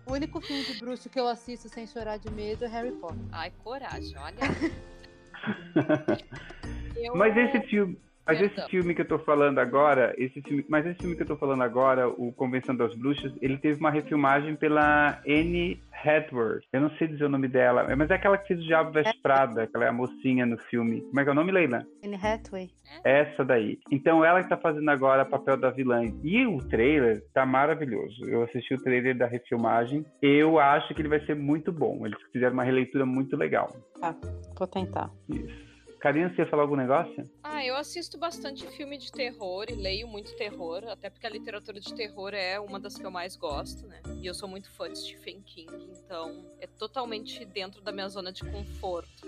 O 0.06 0.12
único 0.12 0.42
filme 0.42 0.62
de 0.66 0.78
bruxo 0.78 1.10
que 1.10 1.18
eu 1.18 1.26
assisto 1.26 1.70
sem 1.70 1.88
chorar 1.88 2.18
de 2.18 2.30
medo 2.30 2.66
é 2.66 2.68
Harry 2.68 2.92
Potter. 2.92 3.24
Ai, 3.32 3.54
coragem, 3.64 4.14
olha. 4.18 4.36
eu... 6.98 7.16
Mas 7.16 7.38
esse 7.38 7.62
filme, 7.68 7.98
mas 8.26 8.42
esse 8.42 8.70
filme 8.70 8.96
que 8.96 9.02
eu 9.02 9.08
tô 9.08 9.20
falando 9.20 9.60
agora, 9.60 10.14
esse 10.18 10.42
filme, 10.42 10.66
mas 10.70 10.86
esse 10.86 11.00
filme 11.00 11.16
que 11.16 11.24
eu 11.24 11.28
tô 11.28 11.36
falando 11.36 11.62
agora, 11.62 12.08
o 12.08 12.32
Convenção 12.32 12.76
das 12.76 12.96
Bruxas, 12.96 13.34
ele 13.42 13.58
teve 13.58 13.80
uma 13.80 13.92
refilmagem 13.92 14.56
pela 14.56 15.22
Anne 15.28 15.82
Hathaway. 15.92 16.62
Eu 16.72 16.82
não 16.82 16.90
sei 16.92 17.08
dizer 17.08 17.26
o 17.26 17.30
nome 17.30 17.48
dela, 17.48 17.86
mas 17.96 18.10
é 18.10 18.16
aquela 18.16 18.38
que 18.38 18.48
fez 18.48 18.60
o 18.60 18.64
Diabo 18.64 18.92
Veste 18.92 19.22
Prada, 19.22 19.64
aquela 19.64 19.86
é 19.86 19.90
a 19.90 19.94
mocinha 19.94 20.46
no 20.46 20.58
filme. 20.58 21.02
Como 21.02 21.20
é 21.20 21.24
que 21.24 21.30
é 21.30 21.32
o 21.32 21.36
nome, 21.36 21.52
Leila? 21.52 21.86
Anne 22.04 22.16
Hathaway. 22.16 22.70
Essa 23.04 23.44
daí. 23.44 23.80
Então 23.92 24.24
ela 24.24 24.42
que 24.42 24.50
tá 24.50 24.58
fazendo 24.58 24.90
agora 24.90 25.24
o 25.24 25.30
papel 25.30 25.58
da 25.58 25.70
vilã. 25.70 26.04
E 26.24 26.46
o 26.46 26.58
trailer 26.58 27.24
tá 27.34 27.46
maravilhoso. 27.46 28.26
Eu 28.28 28.44
assisti 28.44 28.74
o 28.74 28.82
trailer 28.82 29.18
da 29.18 29.26
refilmagem. 29.26 30.06
Eu 30.22 30.60
acho 30.60 30.94
que 30.94 31.02
ele 31.02 31.10
vai 31.10 31.26
ser 31.26 31.36
muito 31.36 31.72
bom. 31.72 32.06
Eles 32.06 32.18
fizeram 32.32 32.54
uma 32.54 32.64
releitura 32.64 33.06
muito 33.06 33.36
legal. 33.36 33.70
Tá, 34.00 34.16
vou 34.58 34.68
tentar. 34.68 35.10
Isso. 35.30 35.73
Karina, 36.04 36.28
você 36.28 36.42
ia 36.42 36.50
falar 36.50 36.64
algum 36.64 36.76
negócio? 36.76 37.24
Ah, 37.42 37.66
eu 37.66 37.78
assisto 37.78 38.18
bastante 38.18 38.68
filme 38.68 38.98
de 38.98 39.10
terror 39.10 39.68
e 39.70 39.74
leio 39.74 40.06
muito 40.06 40.36
terror, 40.36 40.84
até 40.90 41.10
porque 41.10 41.26
a 41.26 41.30
literatura 41.30 41.80
de 41.80 41.96
terror 41.96 42.34
é 42.34 42.60
uma 42.60 42.78
das 42.78 42.98
que 42.98 43.06
eu 43.06 43.10
mais 43.10 43.38
gosto, 43.38 43.88
né? 43.88 44.02
E 44.22 44.28
eu 44.28 44.34
sou 44.34 44.50
muito 44.50 44.70
fã 44.70 44.92
de 44.92 45.00
Stephen 45.00 45.42
King, 45.44 45.72
então 46.04 46.46
é 46.60 46.68
totalmente 46.68 47.46
dentro 47.46 47.82
da 47.82 47.94
minha 47.94 48.10
zona 48.10 48.34
de 48.34 48.42
conforto. 48.52 49.26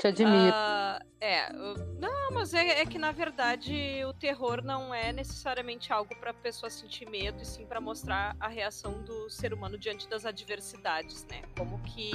Te 0.00 0.06
admiro. 0.06 0.56
Uh, 0.56 1.04
é, 1.20 1.52
não, 1.98 2.30
mas 2.32 2.54
é, 2.54 2.80
é, 2.80 2.86
que 2.86 2.98
na 2.98 3.12
verdade 3.12 4.02
o 4.08 4.14
terror 4.14 4.64
não 4.64 4.94
é 4.94 5.12
necessariamente 5.12 5.92
algo 5.92 6.16
para 6.16 6.32
pessoa 6.32 6.70
sentir 6.70 7.06
medo, 7.06 7.42
e 7.42 7.44
sim 7.44 7.66
para 7.66 7.82
mostrar 7.82 8.34
a 8.40 8.48
reação 8.48 9.02
do 9.02 9.28
ser 9.28 9.52
humano 9.52 9.76
diante 9.76 10.08
das 10.08 10.24
adversidades, 10.24 11.26
né? 11.26 11.42
Como 11.54 11.78
que 11.82 12.10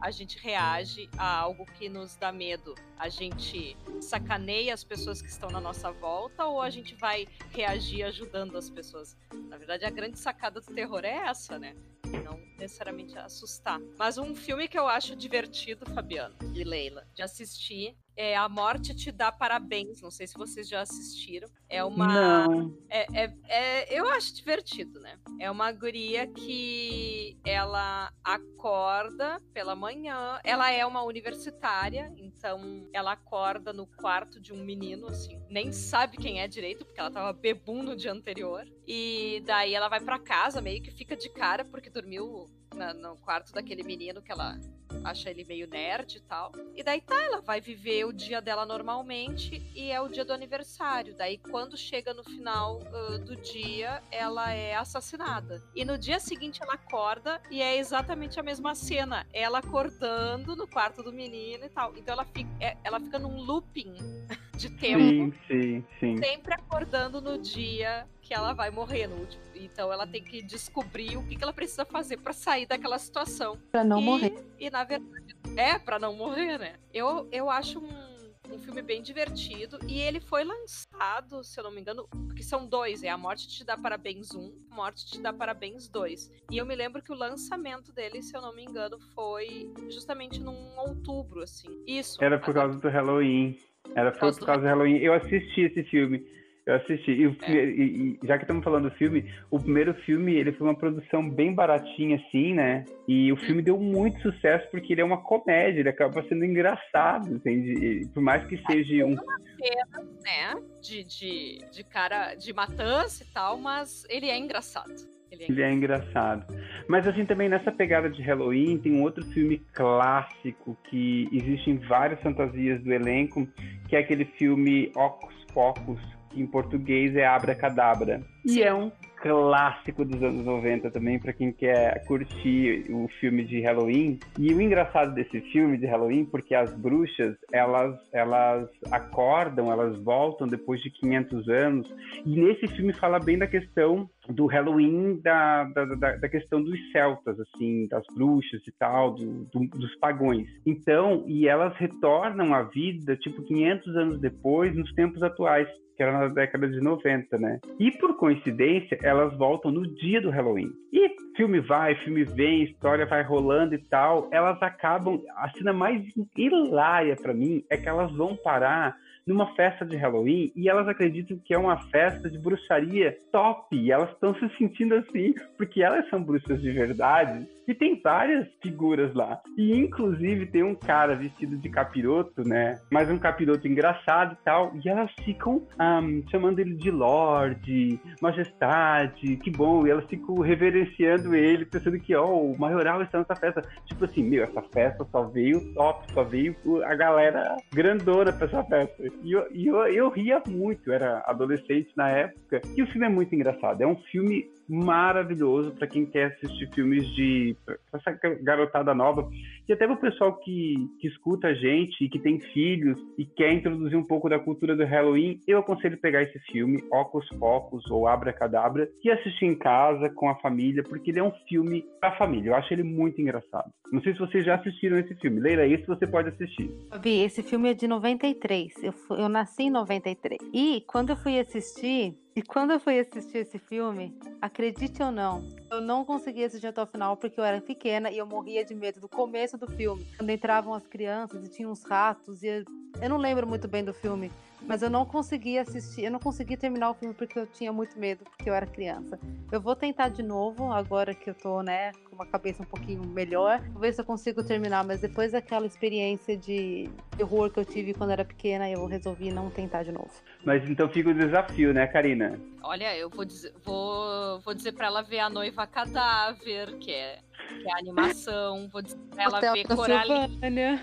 a 0.00 0.10
gente 0.10 0.36
reage 0.40 1.08
a 1.16 1.38
algo 1.38 1.64
que 1.64 1.88
nos 1.88 2.16
dá 2.16 2.32
medo. 2.32 2.74
A 2.98 3.08
gente 3.08 3.76
sacaneia 4.00 4.74
as 4.74 4.82
pessoas 4.82 5.22
que 5.22 5.28
estão 5.28 5.48
na 5.48 5.60
nossa 5.60 5.92
volta 5.92 6.44
ou 6.44 6.60
a 6.60 6.70
gente 6.70 6.96
vai 6.96 7.28
reagir 7.50 8.02
ajudando 8.02 8.58
as 8.58 8.68
pessoas? 8.68 9.16
Na 9.48 9.56
verdade, 9.56 9.84
a 9.84 9.90
grande 9.90 10.18
sacada 10.18 10.60
do 10.60 10.74
terror 10.74 11.04
é 11.04 11.28
essa, 11.28 11.56
né? 11.56 11.76
Não 12.06 12.38
necessariamente 12.58 13.16
assustar. 13.18 13.80
Mas 13.98 14.18
um 14.18 14.34
filme 14.34 14.68
que 14.68 14.78
eu 14.78 14.86
acho 14.86 15.16
divertido, 15.16 15.86
Fabiano 15.94 16.36
e 16.54 16.64
Leila, 16.64 17.06
de 17.14 17.22
assistir 17.22 17.96
é 18.18 18.36
A 18.36 18.48
Morte 18.48 18.92
Te 18.96 19.12
Dá 19.12 19.30
Parabéns. 19.30 20.02
Não 20.02 20.10
sei 20.10 20.26
se 20.26 20.36
vocês 20.36 20.68
já 20.68 20.80
assistiram. 20.80 21.48
É 21.68 21.84
uma. 21.84 22.06
Não. 22.48 22.76
É, 22.90 23.06
é, 23.22 23.34
é, 23.48 23.98
eu 23.98 24.08
acho 24.08 24.34
divertido, 24.34 24.98
né? 24.98 25.16
É 25.38 25.48
uma 25.48 25.70
guria 25.70 26.26
que 26.26 27.38
ela 27.44 28.12
acorda 28.24 29.40
pela 29.54 29.76
manhã. 29.76 30.40
Ela 30.42 30.72
é 30.72 30.84
uma 30.84 31.04
universitária, 31.04 32.12
então 32.16 32.88
ela 32.92 33.12
acorda 33.12 33.72
no 33.72 33.86
quarto 33.86 34.40
de 34.40 34.52
um 34.52 34.64
menino, 34.64 35.06
assim. 35.06 35.40
Nem 35.48 35.70
sabe 35.70 36.16
quem 36.16 36.40
é 36.40 36.48
direito, 36.48 36.84
porque 36.84 36.98
ela 36.98 37.12
tava 37.12 37.32
bebum 37.32 37.84
no 37.84 37.94
dia 37.94 38.12
anterior. 38.12 38.66
E 38.84 39.44
daí 39.46 39.74
ela 39.74 39.88
vai 39.88 40.00
para 40.00 40.18
casa, 40.18 40.60
meio 40.60 40.82
que 40.82 40.90
fica 40.90 41.16
de 41.16 41.28
cara, 41.28 41.64
porque 41.64 41.88
dormiu 41.88 42.46
na, 42.78 42.94
no 42.94 43.16
quarto 43.16 43.52
daquele 43.52 43.82
menino 43.82 44.22
que 44.22 44.30
ela 44.30 44.56
acha 45.04 45.30
ele 45.30 45.44
meio 45.44 45.68
nerd 45.68 46.16
e 46.16 46.20
tal. 46.20 46.52
E 46.74 46.82
daí 46.82 47.00
tá, 47.00 47.20
ela 47.22 47.40
vai 47.40 47.60
viver 47.60 48.04
o 48.04 48.12
dia 48.12 48.40
dela 48.40 48.64
normalmente 48.64 49.62
e 49.74 49.90
é 49.90 50.00
o 50.00 50.08
dia 50.08 50.24
do 50.24 50.32
aniversário. 50.32 51.14
Daí 51.16 51.38
quando 51.38 51.76
chega 51.76 52.14
no 52.14 52.24
final 52.24 52.80
uh, 52.80 53.18
do 53.18 53.36
dia, 53.36 54.02
ela 54.10 54.52
é 54.52 54.74
assassinada. 54.74 55.62
E 55.74 55.84
no 55.84 55.98
dia 55.98 56.18
seguinte 56.18 56.62
ela 56.62 56.74
acorda 56.74 57.40
e 57.50 57.60
é 57.60 57.76
exatamente 57.76 58.38
a 58.38 58.42
mesma 58.42 58.74
cena. 58.74 59.26
Ela 59.32 59.58
acordando 59.58 60.56
no 60.56 60.66
quarto 60.66 61.02
do 61.02 61.12
menino 61.12 61.64
e 61.64 61.68
tal. 61.68 61.96
Então 61.96 62.14
ela 62.14 62.24
fica, 62.24 62.50
é, 62.60 62.76
ela 62.84 63.00
fica 63.00 63.18
num 63.18 63.40
looping 63.42 63.94
de 64.56 64.70
tempo. 64.70 64.98
Sim, 64.98 65.32
sim, 65.46 65.84
sim. 66.00 66.16
Sempre 66.18 66.54
acordando 66.54 67.20
no 67.20 67.38
dia 67.38 68.06
que 68.28 68.34
ela 68.34 68.52
vai 68.52 68.70
morrer 68.70 69.06
no 69.06 69.16
último. 69.16 69.42
Então 69.54 69.90
ela 69.90 70.06
tem 70.06 70.22
que 70.22 70.42
descobrir 70.42 71.16
o 71.16 71.26
que, 71.26 71.34
que 71.34 71.42
ela 71.42 71.52
precisa 71.52 71.86
fazer 71.86 72.18
para 72.18 72.34
sair 72.34 72.66
daquela 72.66 72.98
situação. 72.98 73.58
Para 73.72 73.82
não 73.82 74.00
e, 74.02 74.04
morrer. 74.04 74.44
E 74.58 74.68
na 74.68 74.84
verdade, 74.84 75.34
é 75.56 75.78
para 75.78 75.98
não 75.98 76.14
morrer, 76.14 76.58
né? 76.58 76.74
Eu, 76.92 77.26
eu 77.32 77.48
acho 77.48 77.78
um 77.78 78.18
um 78.50 78.58
filme 78.58 78.80
bem 78.80 79.02
divertido 79.02 79.78
e 79.86 80.00
ele 80.00 80.20
foi 80.20 80.42
lançado, 80.42 81.44
se 81.44 81.60
eu 81.60 81.64
não 81.64 81.70
me 81.70 81.82
engano, 81.82 82.08
porque 82.08 82.42
são 82.42 82.66
dois, 82.66 83.02
é 83.02 83.10
A 83.10 83.18
Morte 83.18 83.46
Te 83.46 83.62
Dá 83.62 83.76
Parabéns 83.76 84.34
1, 84.34 84.68
Morte 84.70 85.04
Te 85.04 85.20
Dá 85.20 85.34
Parabéns 85.34 85.86
2. 85.86 86.30
E 86.50 86.56
eu 86.56 86.64
me 86.64 86.74
lembro 86.74 87.02
que 87.02 87.12
o 87.12 87.14
lançamento 87.14 87.92
dele, 87.92 88.22
se 88.22 88.34
eu 88.34 88.40
não 88.40 88.54
me 88.54 88.64
engano, 88.64 88.98
foi 89.14 89.70
justamente 89.90 90.40
num 90.40 90.78
outubro, 90.78 91.42
assim. 91.42 91.68
Isso. 91.86 92.24
Era 92.24 92.38
por 92.38 92.54
causa 92.54 92.78
do 92.78 92.88
Halloween. 92.88 93.58
Era 93.94 94.12
por 94.12 94.20
causa, 94.20 94.38
por 94.38 94.46
causa 94.46 94.62
do 94.62 94.66
Halloween. 94.66 94.96
Eu 94.96 95.12
assisti 95.12 95.60
esse 95.60 95.82
filme. 95.84 96.24
Eu 96.68 96.74
assisti. 96.74 97.12
E, 97.12 97.24
é. 97.24 97.64
e, 97.64 98.18
e, 98.22 98.26
já 98.26 98.36
que 98.36 98.44
estamos 98.44 98.62
falando 98.62 98.90
do 98.90 98.96
filme, 98.96 99.24
o 99.50 99.58
primeiro 99.58 99.94
filme 100.04 100.34
ele 100.34 100.52
foi 100.52 100.66
uma 100.66 100.76
produção 100.76 101.26
bem 101.26 101.54
baratinha, 101.54 102.16
assim, 102.16 102.52
né? 102.52 102.84
E 103.08 103.32
o 103.32 103.36
filme 103.38 103.62
deu 103.62 103.78
muito 103.78 104.20
sucesso 104.20 104.68
porque 104.70 104.92
ele 104.92 105.00
é 105.00 105.04
uma 105.04 105.22
comédia, 105.22 105.80
ele 105.80 105.88
acaba 105.88 106.22
sendo 106.28 106.44
engraçado, 106.44 107.36
entende? 107.36 108.06
Por 108.12 108.22
mais 108.22 108.44
que 108.46 108.62
seja 108.70 109.06
um. 109.06 109.16
Cena, 109.16 110.06
né? 110.22 110.62
De, 110.82 111.04
de, 111.04 111.58
de 111.72 111.84
cara 111.84 112.34
de 112.34 112.52
matança 112.52 113.24
e 113.24 113.26
tal, 113.32 113.56
mas 113.56 114.04
ele 114.10 114.26
é 114.26 114.36
engraçado. 114.36 114.92
Ele 115.32 115.44
é, 115.44 115.50
ele 115.50 115.62
é 115.62 115.72
engraçado. 115.72 116.54
Mas 116.86 117.08
assim, 117.08 117.24
também 117.24 117.48
nessa 117.48 117.72
pegada 117.72 118.10
de 118.10 118.20
Halloween, 118.20 118.76
tem 118.76 118.92
um 118.92 119.02
outro 119.02 119.24
filme 119.24 119.58
clássico 119.72 120.76
que 120.90 121.30
existe 121.32 121.70
em 121.70 121.78
várias 121.78 122.20
fantasias 122.20 122.82
do 122.82 122.92
elenco, 122.92 123.48
que 123.88 123.96
é 123.96 124.00
aquele 124.00 124.26
filme 124.26 124.92
Ocus 124.94 125.38
Pocus, 125.54 126.17
que 126.38 126.42
em 126.42 126.46
português 126.46 127.16
é 127.16 127.26
Abra 127.26 127.54
Cadabra. 127.54 128.22
E 128.44 128.62
é 128.62 128.72
um 128.72 128.90
clássico 129.20 130.04
dos 130.04 130.22
anos 130.22 130.44
90 130.44 130.92
também, 130.92 131.18
para 131.18 131.32
quem 131.32 131.52
quer 131.52 132.04
curtir 132.06 132.86
o 132.88 133.08
filme 133.20 133.44
de 133.44 133.60
Halloween. 133.60 134.20
E 134.38 134.54
o 134.54 134.60
engraçado 134.62 135.12
desse 135.12 135.40
filme 135.52 135.76
de 135.76 135.86
Halloween, 135.86 136.24
porque 136.24 136.54
as 136.54 136.72
bruxas, 136.72 137.36
elas, 137.52 137.98
elas 138.12 138.70
acordam, 138.92 139.72
elas 139.72 139.98
voltam 140.04 140.46
depois 140.46 140.80
de 140.80 140.90
500 140.90 141.48
anos. 141.48 141.94
E 142.24 142.40
nesse 142.40 142.68
filme 142.68 142.92
fala 142.92 143.18
bem 143.18 143.36
da 143.36 143.48
questão 143.48 144.08
do 144.28 144.46
Halloween, 144.46 145.20
da, 145.20 145.64
da, 145.64 145.84
da, 145.84 146.16
da 146.16 146.28
questão 146.28 146.62
dos 146.62 146.78
celtas, 146.92 147.40
assim, 147.40 147.88
das 147.88 148.04
bruxas 148.14 148.62
e 148.66 148.72
tal, 148.78 149.14
do, 149.14 149.44
do, 149.52 149.66
dos 149.66 149.96
pagões. 149.96 150.46
Então, 150.64 151.24
e 151.26 151.48
elas 151.48 151.74
retornam 151.76 152.54
à 152.54 152.62
vida, 152.62 153.16
tipo, 153.16 153.42
500 153.42 153.96
anos 153.96 154.20
depois, 154.20 154.74
nos 154.76 154.92
tempos 154.94 155.22
atuais 155.24 155.66
que 155.98 156.02
era 156.04 156.12
na 156.12 156.28
década 156.28 156.68
de 156.68 156.80
90, 156.80 157.36
né? 157.38 157.58
E 157.76 157.90
por 157.90 158.16
coincidência, 158.16 158.96
elas 159.02 159.36
voltam 159.36 159.72
no 159.72 159.84
dia 159.96 160.20
do 160.20 160.30
Halloween. 160.30 160.70
E 160.92 161.10
filme 161.36 161.58
vai, 161.58 161.96
filme 162.04 162.22
vem, 162.22 162.62
história 162.62 163.04
vai 163.04 163.24
rolando 163.24 163.74
e 163.74 163.78
tal, 163.78 164.28
elas 164.30 164.62
acabam. 164.62 165.20
A 165.36 165.50
cena 165.50 165.72
mais 165.72 166.00
hilária 166.36 167.16
para 167.16 167.34
mim 167.34 167.64
é 167.68 167.76
que 167.76 167.88
elas 167.88 168.12
vão 168.12 168.36
parar 168.36 168.96
numa 169.26 169.52
festa 169.56 169.84
de 169.84 169.96
Halloween 169.96 170.52
e 170.54 170.68
elas 170.68 170.86
acreditam 170.86 171.36
que 171.44 171.52
é 171.52 171.58
uma 171.58 171.76
festa 171.88 172.30
de 172.30 172.38
bruxaria 172.38 173.18
top. 173.32 173.76
E 173.76 173.90
elas 173.90 174.10
estão 174.10 174.32
se 174.36 174.48
sentindo 174.56 174.94
assim, 174.94 175.34
porque 175.56 175.82
elas 175.82 176.08
são 176.08 176.22
bruxas 176.22 176.62
de 176.62 176.70
verdade. 176.70 177.44
E 177.68 177.74
tem 177.74 178.00
várias 178.02 178.48
figuras 178.62 179.14
lá. 179.14 179.42
E 179.58 179.76
inclusive 179.76 180.46
tem 180.46 180.62
um 180.62 180.74
cara 180.74 181.14
vestido 181.14 181.58
de 181.58 181.68
capiroto, 181.68 182.42
né? 182.42 182.80
Mas 182.90 183.10
um 183.10 183.18
capiroto 183.18 183.68
engraçado 183.68 184.32
e 184.40 184.44
tal. 184.44 184.72
E 184.82 184.88
elas 184.88 185.12
ficam 185.22 185.66
um, 185.78 186.26
chamando 186.30 186.60
ele 186.60 186.74
de 186.74 186.90
Lorde, 186.90 188.00
Majestade, 188.22 189.36
que 189.36 189.50
bom. 189.50 189.86
E 189.86 189.90
elas 189.90 190.06
ficam 190.06 190.36
reverenciando 190.36 191.34
ele, 191.34 191.66
pensando 191.66 192.00
que, 192.00 192.14
ó, 192.14 192.24
oh, 192.24 192.52
o 192.52 192.58
Maioral 192.58 193.02
está 193.02 193.18
nessa 193.18 193.36
festa. 193.36 193.60
Tipo 193.84 194.06
assim, 194.06 194.22
meu, 194.22 194.44
essa 194.44 194.62
festa 194.62 195.04
só 195.12 195.24
veio 195.24 195.74
top, 195.74 196.10
só 196.12 196.24
veio 196.24 196.56
a 196.84 196.94
galera 196.94 197.54
grandona 197.70 198.32
pra 198.32 198.46
essa 198.46 198.64
festa. 198.64 199.04
E 199.22 199.32
eu, 199.32 199.46
eu, 199.52 199.76
eu 199.88 200.08
ria 200.08 200.42
muito, 200.48 200.90
era 200.90 201.22
adolescente 201.26 201.90
na 201.94 202.08
época. 202.08 202.62
E 202.74 202.82
o 202.82 202.86
filme 202.86 203.06
é 203.06 203.10
muito 203.10 203.34
engraçado. 203.34 203.82
É 203.82 203.86
um 203.86 203.96
filme 204.10 204.48
maravilhoso 204.68 205.70
para 205.72 205.86
quem 205.86 206.04
quer 206.04 206.26
assistir 206.26 206.68
filmes 206.74 207.06
de 207.14 207.56
essa 207.92 208.12
garotada 208.42 208.94
nova 208.94 209.28
e 209.68 209.72
até 209.72 209.86
o 209.86 209.96
pessoal 209.96 210.34
que, 210.36 210.74
que 210.98 211.08
escuta 211.08 211.48
a 211.48 211.54
gente 211.54 212.02
e 212.02 212.08
que 212.08 212.18
tem 212.18 212.40
filhos 212.40 212.98
e 213.18 213.26
quer 213.26 213.52
introduzir 213.52 213.98
um 213.98 214.04
pouco 214.04 214.28
da 214.28 214.38
cultura 214.38 214.74
do 214.74 214.84
Halloween, 214.84 215.40
eu 215.46 215.58
aconselho 215.58 215.98
pegar 215.98 216.22
esse 216.22 216.38
filme, 216.50 216.82
Ocus 216.90 217.28
Pocus 217.38 217.84
ou 217.90 218.08
Abra 218.08 218.32
Cadabra, 218.32 218.88
e 219.04 219.10
assistir 219.10 219.44
em 219.44 219.54
casa 219.54 220.08
com 220.10 220.30
a 220.30 220.36
família, 220.36 220.82
porque 220.82 221.10
ele 221.10 221.20
é 221.20 221.22
um 221.22 221.32
filme 221.46 221.84
para 222.00 222.16
família. 222.16 222.50
Eu 222.50 222.54
acho 222.54 222.72
ele 222.72 222.82
muito 222.82 223.20
engraçado. 223.20 223.70
Não 223.92 224.00
sei 224.02 224.14
se 224.14 224.18
vocês 224.18 224.44
já 224.44 224.54
assistiram 224.54 224.98
esse 224.98 225.14
filme. 225.16 225.40
Leila, 225.40 225.66
esse 225.66 225.86
você 225.86 226.06
pode 226.06 226.28
assistir. 226.30 226.70
Fabi, 226.90 227.22
esse 227.22 227.42
filme 227.42 227.70
é 227.70 227.74
de 227.74 227.86
93. 227.86 228.82
Eu, 228.82 228.94
eu 229.16 229.28
nasci 229.28 229.64
em 229.64 229.70
93. 229.70 230.38
E 230.52 230.82
quando 230.86 231.10
eu 231.10 231.16
fui 231.16 231.38
assistir, 231.38 232.14
e 232.38 232.42
quando 232.42 232.70
eu 232.70 232.78
fui 232.78 233.00
assistir 233.00 233.38
esse 233.38 233.58
filme, 233.58 234.16
acredite 234.40 235.02
ou 235.02 235.10
não, 235.10 235.42
eu 235.72 235.80
não 235.80 236.04
consegui 236.04 236.44
assistir 236.44 236.68
até 236.68 236.80
o 236.80 236.86
final 236.86 237.16
porque 237.16 237.40
eu 237.40 237.42
era 237.42 237.60
pequena 237.60 238.12
e 238.12 238.18
eu 238.18 238.26
morria 238.26 238.64
de 238.64 238.76
medo 238.76 239.00
do 239.00 239.08
começo 239.08 239.57
do 239.58 239.66
filme. 239.66 240.06
Quando 240.16 240.30
entravam 240.30 240.72
as 240.74 240.86
crianças 240.86 241.44
e 241.44 241.48
tinham 241.50 241.70
uns 241.70 241.82
ratos 241.84 242.42
e 242.42 242.46
eu 242.46 243.08
não 243.08 243.18
lembro 243.18 243.46
muito 243.46 243.68
bem 243.68 243.84
do 243.84 243.92
filme. 243.92 244.30
Mas 244.62 244.82
eu 244.82 244.90
não 244.90 245.04
consegui 245.04 245.58
assistir, 245.58 246.04
eu 246.04 246.10
não 246.10 246.18
consegui 246.18 246.56
terminar 246.56 246.90
o 246.90 246.94
filme 246.94 247.14
porque 247.14 247.38
eu 247.38 247.46
tinha 247.46 247.72
muito 247.72 247.98
medo, 247.98 248.24
porque 248.24 248.48
eu 248.50 248.54
era 248.54 248.66
criança. 248.66 249.18
Eu 249.50 249.60
vou 249.60 249.74
tentar 249.74 250.08
de 250.08 250.22
novo, 250.22 250.72
agora 250.72 251.14
que 251.14 251.30
eu 251.30 251.34
tô, 251.34 251.62
né, 251.62 251.92
com 252.08 252.16
uma 252.16 252.26
cabeça 252.26 252.62
um 252.62 252.66
pouquinho 252.66 253.02
melhor. 253.06 253.60
Vou 253.72 253.80
ver 253.80 253.92
se 253.92 254.00
eu 254.00 254.04
consigo 254.04 254.42
terminar, 254.42 254.84
mas 254.84 255.00
depois 255.00 255.32
daquela 255.32 255.66
experiência 255.66 256.36
de 256.36 256.90
terror 257.16 257.50
que 257.50 257.60
eu 257.60 257.64
tive 257.64 257.94
quando 257.94 258.10
era 258.10 258.24
pequena, 258.24 258.68
eu 258.68 258.84
resolvi 258.86 259.32
não 259.32 259.50
tentar 259.50 259.82
de 259.82 259.92
novo. 259.92 260.10
Mas 260.44 260.68
então 260.68 260.88
fica 260.88 261.10
o 261.10 261.14
desafio, 261.14 261.72
né, 261.72 261.86
Karina? 261.86 262.38
Olha, 262.62 262.96
eu 262.96 263.08
vou 263.08 263.24
dizer, 263.24 263.52
vou, 263.64 264.40
vou 264.40 264.54
dizer 264.54 264.72
pra 264.72 264.86
ela 264.86 265.02
ver 265.02 265.20
a 265.20 265.30
noiva 265.30 265.66
cadáver, 265.66 266.76
que 266.78 266.90
é, 266.90 267.18
que 267.62 267.68
é 267.68 267.72
a 267.72 267.78
animação. 267.78 268.68
Vou 268.68 268.82
dizer 268.82 268.98
pra 269.14 269.24
ela 269.24 269.38
Hotel 269.38 269.54
ver 269.54 269.64
Coraline. 269.66 270.78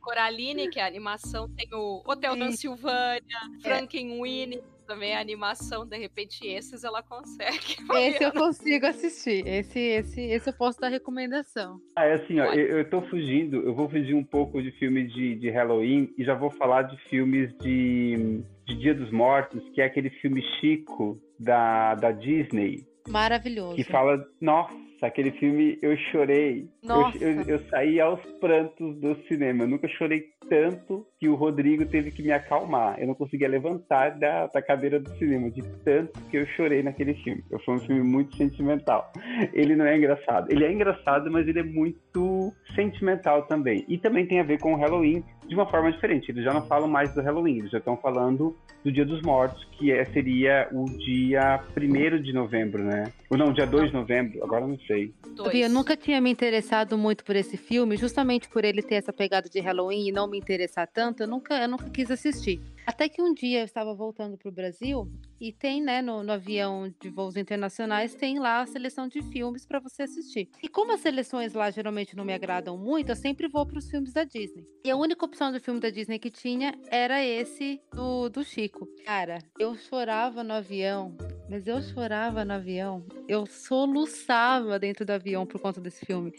Coraline, 0.00 0.68
que 0.68 0.80
é 0.80 0.82
a 0.82 0.86
animação, 0.86 1.48
tem 1.48 1.68
o 1.72 2.02
Hotel 2.06 2.36
da 2.36 2.50
Silvânia, 2.52 3.20
é. 3.58 3.60
Frankenweenie, 3.62 4.62
também 4.90 5.14
a 5.14 5.20
animação, 5.20 5.86
de 5.86 5.96
repente 5.96 6.44
esses 6.44 6.82
ela 6.82 7.00
consegue. 7.00 7.76
Esse 7.94 8.24
eu 8.24 8.32
consigo 8.32 8.86
assistir, 8.86 9.46
esse, 9.46 9.78
esse, 9.78 10.20
esse 10.20 10.50
eu 10.50 10.52
posso 10.52 10.80
dar 10.80 10.88
recomendação. 10.88 11.80
Ah, 11.94 12.06
é 12.06 12.14
assim, 12.14 12.40
ó, 12.40 12.46
eu, 12.46 12.78
eu 12.78 12.90
tô 12.90 13.00
fugindo, 13.02 13.58
eu 13.58 13.72
vou 13.72 13.88
fugir 13.88 14.14
um 14.14 14.24
pouco 14.24 14.60
de 14.60 14.72
filmes 14.72 15.12
de, 15.12 15.36
de 15.36 15.48
Halloween 15.48 16.12
e 16.18 16.24
já 16.24 16.34
vou 16.34 16.50
falar 16.50 16.82
de 16.82 16.96
filmes 17.08 17.56
de, 17.58 18.42
de 18.66 18.76
Dia 18.76 18.92
dos 18.92 19.12
Mortos, 19.12 19.62
que 19.72 19.80
é 19.80 19.84
aquele 19.84 20.10
filme 20.10 20.42
Chico 20.58 21.20
da, 21.38 21.94
da 21.94 22.10
Disney. 22.10 22.84
Maravilhoso. 23.08 23.76
Que 23.76 23.84
fala, 23.84 24.24
nossa, 24.40 24.74
aquele 25.06 25.30
filme 25.32 25.78
eu 25.82 25.96
chorei. 26.10 26.68
Nossa. 26.82 27.16
Eu, 27.22 27.32
eu, 27.32 27.42
eu, 27.42 27.58
saí 27.70 28.00
aos 28.00 28.20
prantos 28.40 28.96
do 29.00 29.16
cinema. 29.26 29.64
Eu 29.64 29.68
nunca 29.68 29.88
chorei 29.88 30.24
tanto 30.48 31.06
que 31.18 31.28
o 31.28 31.34
Rodrigo 31.34 31.86
teve 31.86 32.10
que 32.10 32.22
me 32.22 32.32
acalmar. 32.32 32.98
Eu 33.00 33.06
não 33.06 33.14
conseguia 33.14 33.48
levantar 33.48 34.18
da, 34.18 34.46
da 34.46 34.60
cadeira 34.60 34.98
do 34.98 35.10
cinema, 35.18 35.50
de 35.50 35.62
tanto 35.84 36.20
que 36.30 36.36
eu 36.36 36.46
chorei 36.48 36.82
naquele 36.82 37.14
filme. 37.14 37.42
Foi 37.64 37.74
um 37.74 37.80
filme 37.80 38.02
muito 38.02 38.36
sentimental. 38.36 39.12
Ele 39.52 39.76
não 39.76 39.84
é 39.84 39.96
engraçado. 39.96 40.50
Ele 40.50 40.64
é 40.64 40.72
engraçado, 40.72 41.30
mas 41.30 41.46
ele 41.46 41.60
é 41.60 41.64
muito 41.64 42.52
sentimental 42.74 43.46
também. 43.46 43.84
E 43.88 43.98
também 43.98 44.26
tem 44.26 44.40
a 44.40 44.44
ver 44.44 44.58
com 44.58 44.74
o 44.74 44.76
Halloween 44.76 45.22
de 45.50 45.56
uma 45.56 45.66
forma 45.66 45.90
diferente. 45.90 46.30
Eles 46.30 46.44
já 46.44 46.54
não 46.54 46.64
falam 46.64 46.86
mais 46.86 47.12
do 47.12 47.20
Halloween, 47.20 47.58
eles 47.58 47.72
já 47.72 47.78
estão 47.78 47.96
falando 47.96 48.56
do 48.84 48.92
Dia 48.92 49.04
dos 49.04 49.20
Mortos, 49.20 49.66
que 49.72 49.90
é, 49.90 50.04
seria 50.04 50.68
o 50.70 50.84
dia 50.84 51.60
1 51.76 52.22
de 52.22 52.32
novembro, 52.32 52.84
né? 52.84 53.12
Ou 53.28 53.36
não, 53.36 53.52
dia 53.52 53.66
2 53.66 53.88
de 53.88 53.96
novembro, 53.96 54.42
agora 54.44 54.64
não 54.64 54.78
sei. 54.86 55.12
Eu 55.52 55.68
nunca 55.68 55.96
tinha 55.96 56.20
me 56.20 56.30
interessado 56.30 56.96
muito 56.96 57.24
por 57.24 57.34
esse 57.34 57.56
filme, 57.56 57.96
justamente 57.96 58.48
por 58.48 58.64
ele 58.64 58.80
ter 58.80 58.94
essa 58.94 59.12
pegada 59.12 59.48
de 59.48 59.58
Halloween 59.58 60.08
e 60.08 60.12
não 60.12 60.28
me 60.28 60.38
interessar 60.38 60.86
tanto, 60.86 61.24
eu 61.24 61.26
nunca, 61.26 61.60
eu 61.60 61.68
nunca 61.68 61.90
quis 61.90 62.12
assistir. 62.12 62.60
Até 62.90 63.08
que 63.08 63.22
um 63.22 63.32
dia 63.32 63.60
eu 63.60 63.64
estava 63.64 63.94
voltando 63.94 64.36
para 64.36 64.48
o 64.48 64.52
Brasil 64.52 65.08
e 65.40 65.52
tem, 65.52 65.80
né, 65.80 66.02
no, 66.02 66.24
no, 66.24 66.32
avião 66.32 66.92
de 67.00 67.08
voos 67.08 67.36
internacionais, 67.36 68.16
tem 68.16 68.40
lá 68.40 68.62
a 68.62 68.66
seleção 68.66 69.06
de 69.06 69.22
filmes 69.22 69.64
para 69.64 69.78
você 69.78 70.02
assistir. 70.02 70.48
E 70.60 70.68
como 70.68 70.90
as 70.90 70.98
seleções 70.98 71.54
lá 71.54 71.70
geralmente 71.70 72.16
não 72.16 72.24
me 72.24 72.34
agradam 72.34 72.76
muito, 72.76 73.10
eu 73.10 73.16
sempre 73.16 73.46
vou 73.46 73.64
para 73.64 73.78
os 73.78 73.88
filmes 73.88 74.12
da 74.12 74.24
Disney. 74.24 74.66
E 74.84 74.90
a 74.90 74.96
única 74.96 75.24
opção 75.24 75.52
de 75.52 75.60
filme 75.60 75.78
da 75.78 75.88
Disney 75.88 76.18
que 76.18 76.32
tinha 76.32 76.76
era 76.90 77.24
esse 77.24 77.80
do, 77.94 78.28
do 78.28 78.42
Chico. 78.42 78.88
Cara, 79.04 79.38
eu 79.56 79.76
chorava 79.76 80.42
no 80.42 80.54
avião, 80.54 81.16
mas 81.48 81.68
eu 81.68 81.80
chorava 81.80 82.44
no 82.44 82.54
avião. 82.54 83.06
Eu 83.30 83.46
soluçava 83.46 84.76
dentro 84.76 85.04
do 85.04 85.12
avião 85.12 85.46
por 85.46 85.60
conta 85.60 85.80
desse 85.80 86.04
filme. 86.04 86.32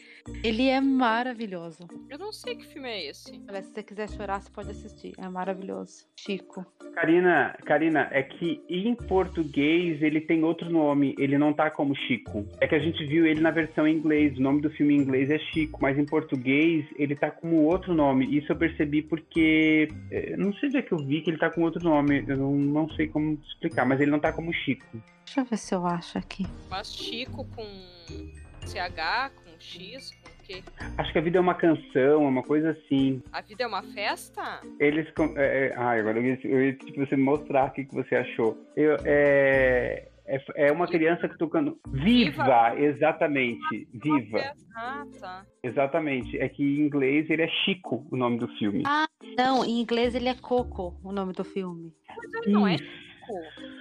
Ele 0.44 0.68
é 0.68 0.82
maravilhoso. 0.82 1.88
Eu 2.10 2.20
não 2.20 2.34
sei 2.34 2.54
que 2.54 2.68
filme 2.68 2.90
é 2.90 3.10
esse. 3.10 3.42
Olha, 3.48 3.64
se 3.64 3.72
você 3.72 3.82
quiser 3.82 4.10
chorar, 4.10 4.42
você 4.42 4.52
pode 4.52 4.72
assistir. 4.72 5.14
É 5.18 5.30
maravilhoso. 5.30 6.06
Chico. 6.18 6.66
Karina, 6.94 7.56
Karina, 7.66 8.10
é 8.12 8.22
que 8.22 8.62
em 8.68 8.94
português 8.94 10.02
ele 10.02 10.20
tem 10.20 10.44
outro 10.44 10.70
nome, 10.70 11.16
ele 11.18 11.38
não 11.38 11.54
tá 11.54 11.72
como 11.72 11.96
Chico. 11.96 12.46
É 12.60 12.68
que 12.68 12.76
a 12.76 12.80
gente 12.80 13.06
viu 13.06 13.26
ele 13.26 13.40
na 13.40 13.52
versão 13.52 13.88
em 13.88 13.96
inglês, 13.96 14.38
o 14.38 14.42
nome 14.42 14.62
do 14.62 14.70
filme 14.70 14.94
em 14.94 14.98
inglês 14.98 15.30
é 15.30 15.40
Chico, 15.40 15.80
mas 15.82 15.98
em 15.98 16.06
português 16.06 16.86
ele 16.98 17.16
tá 17.16 17.32
como 17.32 17.64
outro 17.64 17.94
nome. 17.94 18.38
Isso 18.38 18.52
eu 18.52 18.58
percebi 18.58 19.02
porque. 19.02 19.88
eh, 20.12 20.36
Não 20.36 20.52
sei 20.56 20.68
onde 20.68 20.78
é 20.80 20.82
que 20.82 20.92
eu 20.92 20.98
vi 20.98 21.22
que 21.22 21.30
ele 21.30 21.38
tá 21.38 21.50
com 21.50 21.62
outro 21.62 21.82
nome, 21.82 22.26
eu 22.28 22.36
não, 22.36 22.54
não 22.54 22.90
sei 22.90 23.08
como 23.08 23.40
explicar, 23.48 23.86
mas 23.86 24.02
ele 24.02 24.12
não 24.12 24.20
tá 24.20 24.34
como 24.34 24.52
Chico. 24.54 24.86
Deixa 25.32 25.40
eu 25.40 25.46
ver 25.46 25.58
se 25.58 25.74
eu 25.74 25.86
acho 25.88 26.18
aqui. 26.18 26.46
Mas 26.70 26.94
Chico 26.94 27.48
com 27.56 27.64
CH, 28.68 29.32
com 29.34 29.58
X, 29.58 30.12
com 30.12 30.30
o 30.30 30.46
quê? 30.46 30.62
Acho 30.98 31.14
que 31.14 31.18
a 31.20 31.22
vida 31.22 31.38
é 31.38 31.40
uma 31.40 31.56
canção, 31.56 32.26
é 32.26 32.28
uma 32.28 32.44
coisa 32.44 32.72
assim. 32.72 33.24
A 33.32 33.40
vida 33.40 33.64
é 33.64 33.68
uma 33.68 33.82
festa? 33.82 34.60
Eles. 34.78 35.10
com- 35.12 35.34
É, 35.38 35.68
é, 35.68 35.74
ah, 35.78 35.92
agora 35.92 36.20
eu 36.20 36.26
ia, 36.26 36.40
eu 36.44 36.62
ia 36.66 36.78
você 36.98 37.16
mostrar 37.16 37.70
o 37.70 37.72
que, 37.72 37.86
que 37.86 37.96
você 37.96 38.14
achou. 38.14 38.58
Eu, 38.76 38.98
é, 39.06 40.10
é, 40.26 40.68
é 40.68 40.72
uma 40.74 40.86
criança 40.86 41.30
que 41.30 41.38
tocando. 41.38 41.80
Viva! 41.88 42.44
Viva! 42.44 42.76
Exatamente. 42.82 43.88
Uma 44.04 44.20
Viva! 44.20 44.38
festa. 44.38 44.66
Ah, 44.76 45.06
tá. 45.18 45.46
Exatamente. 45.64 46.38
É 46.40 46.50
que 46.50 46.62
em 46.62 46.82
inglês 46.82 47.30
ele 47.30 47.44
é 47.44 47.48
Chico, 47.64 48.06
o 48.12 48.18
nome 48.18 48.38
do 48.38 48.50
filme. 48.58 48.84
Não, 49.38 49.64
em 49.64 49.80
inglês 49.80 50.14
ele 50.14 50.28
é 50.28 50.36
Coco, 50.36 51.00
o 51.02 51.14
nome 51.14 51.32
do 51.32 51.46
filme. 51.46 51.94
Mas 52.18 52.34
ele 52.34 52.52
não 52.52 52.68
é 52.68 52.78
Chico. 52.78 53.01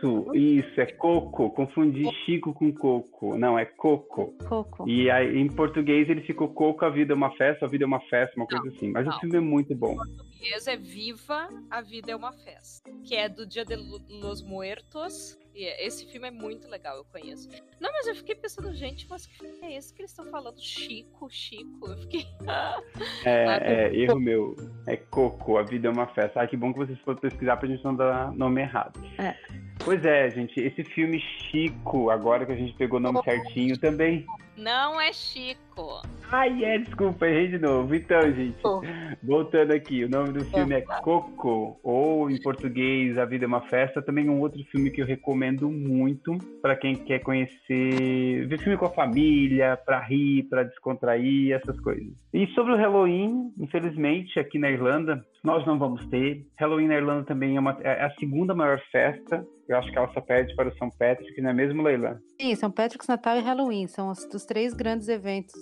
Isso, 0.00 0.34
isso, 0.34 0.80
é 0.80 0.86
Coco. 0.86 1.50
Confundi 1.50 2.04
Chico 2.24 2.54
com 2.54 2.72
Coco. 2.72 3.36
Não, 3.36 3.58
é 3.58 3.66
Coco. 3.66 4.34
Coco. 4.48 4.88
E 4.88 5.10
aí, 5.10 5.38
em 5.38 5.46
português 5.48 6.08
ele 6.08 6.22
ficou 6.22 6.48
Coco, 6.48 6.84
a 6.84 6.90
vida 6.90 7.12
é 7.12 7.16
uma 7.16 7.30
festa, 7.32 7.66
a 7.66 7.68
vida 7.68 7.84
é 7.84 7.86
uma 7.86 8.00
festa, 8.00 8.34
uma 8.36 8.46
coisa 8.46 8.68
assim. 8.68 8.90
Mas 8.90 9.06
não. 9.06 9.14
o 9.14 9.20
filme 9.20 9.36
é 9.36 9.40
muito 9.40 9.74
bom. 9.74 9.96
português 9.96 10.66
é 10.66 10.76
Viva, 10.76 11.48
a 11.70 11.82
Vida 11.82 12.12
é 12.12 12.16
uma 12.16 12.32
Festa, 12.32 12.90
que 13.04 13.14
é 13.14 13.28
do 13.28 13.46
Dia 13.46 13.64
de 13.64 13.76
los 13.76 14.42
Muertos. 14.42 15.38
E 15.54 15.64
esse 15.84 16.06
filme 16.06 16.28
é 16.28 16.30
muito 16.30 16.68
legal, 16.68 16.96
eu 16.96 17.04
conheço. 17.04 17.48
Não, 17.80 17.90
mas 17.92 18.06
eu 18.06 18.14
fiquei 18.14 18.36
pensando, 18.36 18.72
gente, 18.72 19.06
mas 19.10 19.26
que 19.26 19.36
filme 19.36 19.58
é 19.62 19.76
esse 19.76 19.92
que 19.92 20.00
eles 20.00 20.12
estão 20.12 20.24
falando? 20.26 20.58
Chico, 20.58 21.28
Chico. 21.28 21.88
Eu 21.88 21.98
fiquei. 21.98 22.26
É, 23.24 23.46
Ah, 23.46 23.58
é, 23.62 23.94
erro 23.94 24.18
meu. 24.18 24.56
É 24.86 24.96
Coco, 24.96 25.58
a 25.58 25.62
vida 25.62 25.88
é 25.88 25.90
uma 25.90 26.06
festa. 26.06 26.40
Ah, 26.40 26.46
que 26.46 26.56
bom 26.56 26.72
que 26.72 26.78
vocês 26.78 26.98
foram 27.00 27.18
pesquisar 27.18 27.56
pra 27.56 27.68
gente 27.68 27.84
não 27.84 27.94
dar 27.94 28.32
nome 28.32 28.62
errado. 28.62 28.98
É. 29.18 29.36
Pois 29.84 30.04
é, 30.04 30.30
gente, 30.30 30.60
esse 30.60 30.84
filme 30.84 31.18
Chico, 31.18 32.10
agora 32.10 32.44
que 32.44 32.52
a 32.52 32.56
gente 32.56 32.74
pegou 32.74 32.98
o 32.98 33.02
nome 33.02 33.22
certinho 33.24 33.78
também. 33.78 34.24
Não 34.56 35.00
é 35.00 35.10
Chico. 35.10 36.02
Ai, 36.30 36.62
é, 36.64 36.78
desculpa, 36.78 37.26
errei 37.26 37.48
de 37.48 37.58
novo. 37.58 37.94
Então, 37.94 38.20
gente, 38.30 38.58
Oh. 38.62 38.82
voltando 39.22 39.72
aqui, 39.72 40.04
o 40.04 40.08
nome 40.10 40.32
do 40.32 40.44
filme 40.44 40.74
é 40.74 40.82
Coco, 40.82 41.80
ou 41.82 42.30
em 42.30 42.38
português, 42.42 43.16
A 43.16 43.24
Vida 43.24 43.46
é 43.46 43.48
uma 43.48 43.62
Festa. 43.62 44.02
Também 44.02 44.28
um 44.28 44.38
outro 44.40 44.62
filme 44.64 44.90
que 44.90 45.00
eu 45.00 45.06
recomendo 45.06 45.70
muito 45.70 46.36
para 46.60 46.76
quem 46.76 46.94
quer 46.94 47.20
conhecer, 47.20 48.46
ver 48.46 48.58
filme 48.58 48.76
com 48.76 48.84
a 48.84 48.90
família, 48.90 49.78
para 49.84 49.98
rir, 50.00 50.42
para 50.50 50.62
descontrair, 50.64 51.52
essas 51.54 51.80
coisas. 51.80 52.12
E 52.34 52.46
sobre 52.48 52.74
o 52.74 52.76
Halloween, 52.76 53.52
infelizmente, 53.58 54.38
aqui 54.38 54.58
na 54.58 54.70
Irlanda, 54.70 55.24
nós 55.42 55.66
não 55.66 55.78
vamos 55.78 56.04
ter. 56.08 56.44
Halloween 56.58 56.88
na 56.88 56.96
Irlanda 56.96 57.24
também 57.24 57.56
é, 57.56 57.60
uma- 57.60 57.78
é 57.80 58.04
a 58.04 58.10
segunda 58.20 58.54
maior 58.54 58.78
festa. 58.92 59.44
Eu 59.70 59.76
acho 59.76 59.92
que 59.92 59.96
ela 59.96 60.12
só 60.12 60.20
perde 60.20 60.52
para 60.56 60.68
o 60.68 60.76
São 60.76 60.90
Patrick, 60.90 61.40
não 61.40 61.50
é 61.50 61.54
mesmo, 61.54 61.80
Leila? 61.80 62.20
Sim, 62.40 62.52
São 62.56 62.72
Patrick's, 62.72 63.06
Natal 63.06 63.36
e 63.36 63.40
Halloween. 63.40 63.86
São 63.86 64.10
os, 64.10 64.24
os 64.24 64.44
três 64.44 64.74
grandes 64.74 65.08
eventos. 65.08 65.54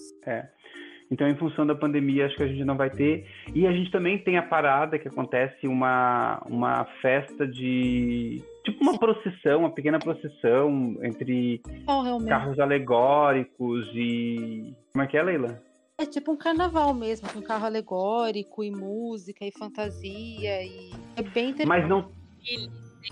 Então, 1.11 1.29
em 1.29 1.37
função 1.37 1.67
da 1.67 1.75
pandemia, 1.75 2.25
acho 2.25 2.37
que 2.37 2.43
a 2.43 2.49
gente 2.49 2.65
não 2.65 2.75
vai 2.75 2.89
ter. 2.89 3.27
E 3.55 3.67
a 3.67 3.73
gente 3.73 3.91
também 3.91 4.19
tem 4.19 4.39
a 4.39 4.43
parada 4.43 4.99
que 4.99 5.09
acontece 5.09 5.69
uma, 5.69 6.43
uma 6.47 6.87
festa 7.03 7.47
de. 7.47 8.43
Tipo 8.65 8.83
uma 8.83 8.99
procissão, 8.99 9.61
uma 9.61 9.75
pequena 9.75 9.99
procissão 9.99 10.97
entre 11.03 11.61
realmente? 11.87 12.31
carros 12.31 12.59
alegóricos 12.59 13.91
e. 13.93 14.75
Como 14.91 15.05
é 15.05 15.07
que 15.07 15.19
é, 15.19 15.23
Leila? 15.23 15.63
É 15.99 16.07
tipo 16.07 16.33
um 16.33 16.37
carnaval 16.37 16.95
mesmo, 16.95 17.29
com 17.31 17.43
carro 17.43 17.67
alegórico 17.67 18.65
e 18.65 18.71
música 18.71 19.45
e 19.45 19.53
fantasia 19.53 20.63
e 20.65 20.93
é 21.15 21.23
bem 21.23 21.51
interessante. 21.51 21.67
Mas 21.67 21.87
não. 21.89 22.11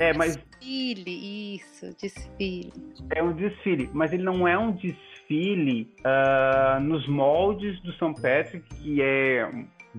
É, 0.00 0.12
mas 0.12 0.36
Desfile, 0.36 1.56
isso, 1.56 1.94
desfile. 2.00 2.72
é 3.14 3.22
um 3.22 3.32
desfile. 3.32 3.88
Mas 3.92 4.12
ele 4.12 4.22
não 4.22 4.46
é 4.46 4.58
um 4.58 4.72
desfile 4.72 5.88
ah, 6.04 6.78
nos 6.82 7.06
moldes 7.08 7.80
do 7.82 7.92
São 7.94 8.12
Patrick, 8.12 8.62
que 8.76 9.00
é 9.00 9.48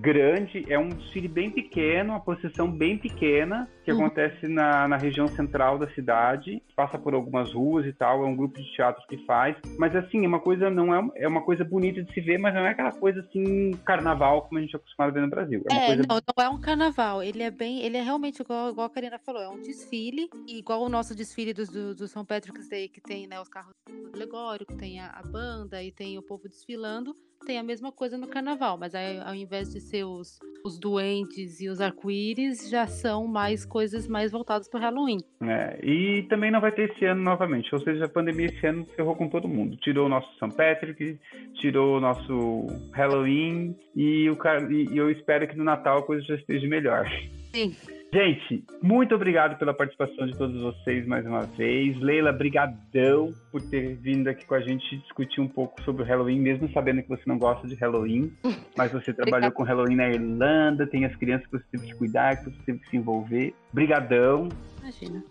grande, 0.00 0.64
é 0.68 0.78
um 0.78 0.88
desfile 0.88 1.28
bem 1.28 1.50
pequeno, 1.50 2.12
uma 2.12 2.20
procissão 2.20 2.70
bem 2.70 2.96
pequena, 2.96 3.68
que 3.84 3.92
Uhum. 3.92 4.04
acontece 4.06 4.46
na, 4.46 4.86
na 4.86 4.96
região 4.96 5.26
central 5.28 5.78
da 5.78 5.88
cidade, 5.90 6.62
passa 6.76 6.98
por 6.98 7.14
algumas 7.14 7.52
ruas 7.52 7.86
e 7.86 7.92
tal, 7.92 8.22
é 8.22 8.26
um 8.26 8.36
grupo 8.36 8.60
de 8.60 8.72
teatro 8.74 9.04
que 9.08 9.16
faz, 9.26 9.56
mas 9.78 9.94
assim, 9.96 10.24
é 10.24 10.28
uma 10.28 10.40
coisa, 10.40 10.70
não 10.70 10.94
é, 10.94 11.08
é 11.16 11.28
uma 11.28 11.42
coisa 11.42 11.64
bonita 11.64 12.02
de 12.02 12.12
se 12.12 12.20
ver, 12.20 12.38
mas 12.38 12.54
não 12.54 12.62
é 12.62 12.70
aquela 12.70 12.92
coisa 12.92 13.20
assim, 13.20 13.72
carnaval, 13.84 14.42
como 14.42 14.58
a 14.58 14.62
gente 14.62 14.74
é 14.74 14.76
acostumado 14.76 15.10
a 15.10 15.12
ver 15.12 15.20
no 15.22 15.30
Brasil. 15.30 15.62
É 15.70 15.74
É, 15.74 15.86
coisa 15.86 16.02
não, 16.08 16.16
não 16.16 16.44
é 16.44 16.48
um 16.48 16.60
carnaval. 16.60 17.22
Ele 17.22 17.42
é 17.42 17.50
bem. 17.50 17.82
Ele 17.82 17.96
é 17.96 18.02
realmente 18.02 18.40
igual, 18.40 18.70
igual 18.70 18.86
a 18.86 18.90
Karina 18.90 19.18
falou, 19.18 19.42
é 19.42 19.48
um 19.48 19.60
desfile, 19.60 20.28
igual 20.46 20.82
o 20.82 20.88
nosso 20.88 21.14
desfile 21.14 21.52
do, 21.52 21.66
do, 21.66 21.94
do 21.94 22.08
São 22.08 22.24
Patrick's 22.24 22.68
Day, 22.68 22.88
que 22.88 23.00
tem 23.00 23.26
né, 23.26 23.40
os 23.40 23.48
carros 23.48 23.72
alegóricos, 24.12 24.76
tem 24.76 25.00
a, 25.00 25.10
a 25.10 25.22
banda 25.22 25.82
e 25.82 25.90
tem 25.90 26.18
o 26.18 26.22
povo 26.22 26.48
desfilando. 26.48 27.14
Tem 27.46 27.58
a 27.58 27.62
mesma 27.62 27.90
coisa 27.90 28.18
no 28.18 28.26
carnaval, 28.26 28.76
mas 28.76 28.94
aí, 28.94 29.18
ao 29.20 29.34
invés 29.34 29.72
de 29.72 29.80
ser 29.80 30.04
os, 30.04 30.38
os 30.64 30.78
duendes 30.78 31.60
e 31.60 31.68
os 31.68 31.80
arco-íris, 31.80 32.68
já 32.68 32.86
são 32.86 33.26
mais 33.26 33.64
coisas 33.64 34.06
mais 34.06 34.32
voltadas 34.32 34.68
para 34.68 34.80
Halloween. 34.80 35.18
É, 35.42 35.78
e 35.82 36.22
também 36.24 36.50
não 36.50 36.60
vai 36.60 36.72
ter 36.72 36.90
esse 36.90 37.04
ano 37.04 37.22
novamente, 37.22 37.74
ou 37.74 37.80
seja, 37.80 38.04
a 38.04 38.08
pandemia 38.08 38.46
esse 38.46 38.66
ano 38.66 38.86
ferrou 38.96 39.16
com 39.16 39.28
todo 39.28 39.48
mundo. 39.48 39.76
Tirou 39.76 40.06
o 40.06 40.08
nosso 40.08 40.28
São 40.38 40.50
Patrick, 40.50 41.18
tirou 41.54 41.96
o 41.96 42.00
nosso 42.00 42.66
Halloween 42.92 43.74
e, 43.94 44.28
o, 44.28 44.36
e 44.70 44.96
eu 44.96 45.10
espero 45.10 45.48
que 45.48 45.56
no 45.56 45.64
Natal 45.64 45.98
a 45.98 46.02
coisa 46.02 46.22
já 46.24 46.34
esteja 46.34 46.66
melhor. 46.68 47.08
Sim. 47.54 47.74
Gente, 48.12 48.64
muito 48.82 49.14
obrigado 49.14 49.58
pela 49.58 49.74
participação 49.74 50.26
de 50.26 50.36
todos 50.36 50.58
vocês 50.62 51.06
mais 51.06 51.26
uma 51.26 51.42
vez. 51.42 51.94
Leila, 52.00 52.32
brigadão 52.32 53.34
por 53.52 53.60
ter 53.60 53.96
vindo 53.96 54.28
aqui 54.28 54.46
com 54.46 54.54
a 54.54 54.60
gente 54.60 54.96
discutir 54.98 55.42
um 55.42 55.48
pouco 55.48 55.82
sobre 55.82 56.02
o 56.02 56.06
Halloween, 56.06 56.40
mesmo 56.40 56.70
sabendo 56.72 57.02
que 57.02 57.08
você 57.08 57.22
não 57.26 57.36
gosta 57.36 57.68
de 57.68 57.74
Halloween, 57.74 58.32
mas 58.76 58.90
você 58.92 59.12
trabalhou 59.12 59.52
com 59.52 59.62
Halloween 59.62 59.96
na 59.96 60.08
Irlanda, 60.08 60.86
tem 60.86 61.04
as 61.04 61.14
crianças 61.16 61.46
que 61.48 61.58
você 61.58 61.64
teve 61.70 61.86
que 61.88 61.94
cuidar, 61.96 62.36
que 62.36 62.50
você 62.50 62.58
teve 62.64 62.78
que 62.78 62.88
se 62.88 62.96
envolver. 62.96 63.54
Brigadão 63.74 64.48
Imagina. 64.88 65.22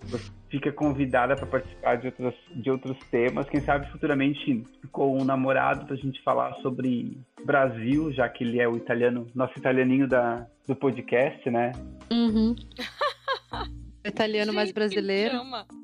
fica 0.50 0.72
convidada 0.72 1.36
para 1.36 1.48
participar 1.48 1.98
de 1.98 2.08
outros, 2.08 2.36
de 2.56 2.70
outros 2.70 2.98
temas. 3.10 3.50
Quem 3.50 3.60
sabe 3.62 3.90
futuramente 3.92 4.64
com 4.92 5.18
o 5.20 5.26
namorado 5.26 5.86
para 5.86 5.96
a 5.96 5.98
gente 5.98 6.22
falar 6.24 6.54
sobre 6.62 7.18
Brasil, 7.44 8.12
já 8.14 8.30
que 8.30 8.44
ele 8.44 8.60
é 8.60 8.68
o 8.68 8.78
italiano, 8.78 9.28
nosso 9.34 9.58
italianinho 9.58 10.08
da, 10.08 10.46
do 10.68 10.76
podcast, 10.76 11.50
né? 11.50 11.72
Uhum. 12.12 12.56
Italiano 14.06 14.54
mais 14.54 14.70
Gente, 14.70 14.76
que 14.76 14.80
brasileiro. 14.80 15.38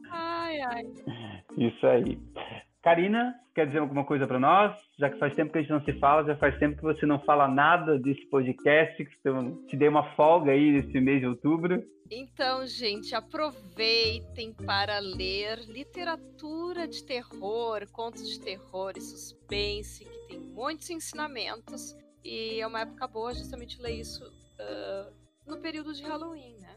Ai, 0.09 0.61
ai. 0.61 0.83
Isso 1.57 1.85
aí. 1.85 2.17
Karina, 2.83 3.33
quer 3.55 3.65
dizer 3.65 3.79
alguma 3.79 4.03
coisa 4.03 4.27
para 4.27 4.37
nós? 4.37 4.75
Já 4.99 5.09
que 5.09 5.17
faz 5.17 5.33
tempo 5.33 5.53
que 5.53 5.57
a 5.57 5.61
gente 5.61 5.71
não 5.71 5.83
se 5.85 5.93
fala, 5.93 6.25
já 6.25 6.35
faz 6.35 6.59
tempo 6.59 6.75
que 6.75 6.83
você 6.83 7.05
não 7.05 7.17
fala 7.17 7.47
nada 7.47 7.97
desse 7.97 8.25
podcast, 8.25 9.05
que 9.05 9.09
eu 9.23 9.65
te 9.67 9.77
dei 9.77 9.87
uma 9.87 10.13
folga 10.15 10.51
aí 10.51 10.73
nesse 10.73 10.99
mês 10.99 11.21
de 11.21 11.27
outubro. 11.27 11.81
Então, 12.11 12.67
gente, 12.67 13.15
aproveitem 13.15 14.53
para 14.53 14.99
ler 14.99 15.59
literatura 15.59 16.85
de 16.85 17.05
terror, 17.05 17.87
contos 17.89 18.29
de 18.29 18.37
terror 18.41 18.91
e 18.97 19.01
suspense, 19.01 20.03
que 20.03 20.27
tem 20.27 20.39
muitos 20.39 20.89
ensinamentos. 20.89 21.95
E 22.21 22.59
é 22.59 22.67
uma 22.67 22.81
época 22.81 23.07
boa 23.07 23.33
justamente 23.33 23.81
ler 23.81 23.93
isso 23.93 24.21
ah, 24.59 25.09
no 25.45 25.57
período 25.57 25.93
de 25.93 26.03
Halloween, 26.03 26.55
né? 26.61 26.75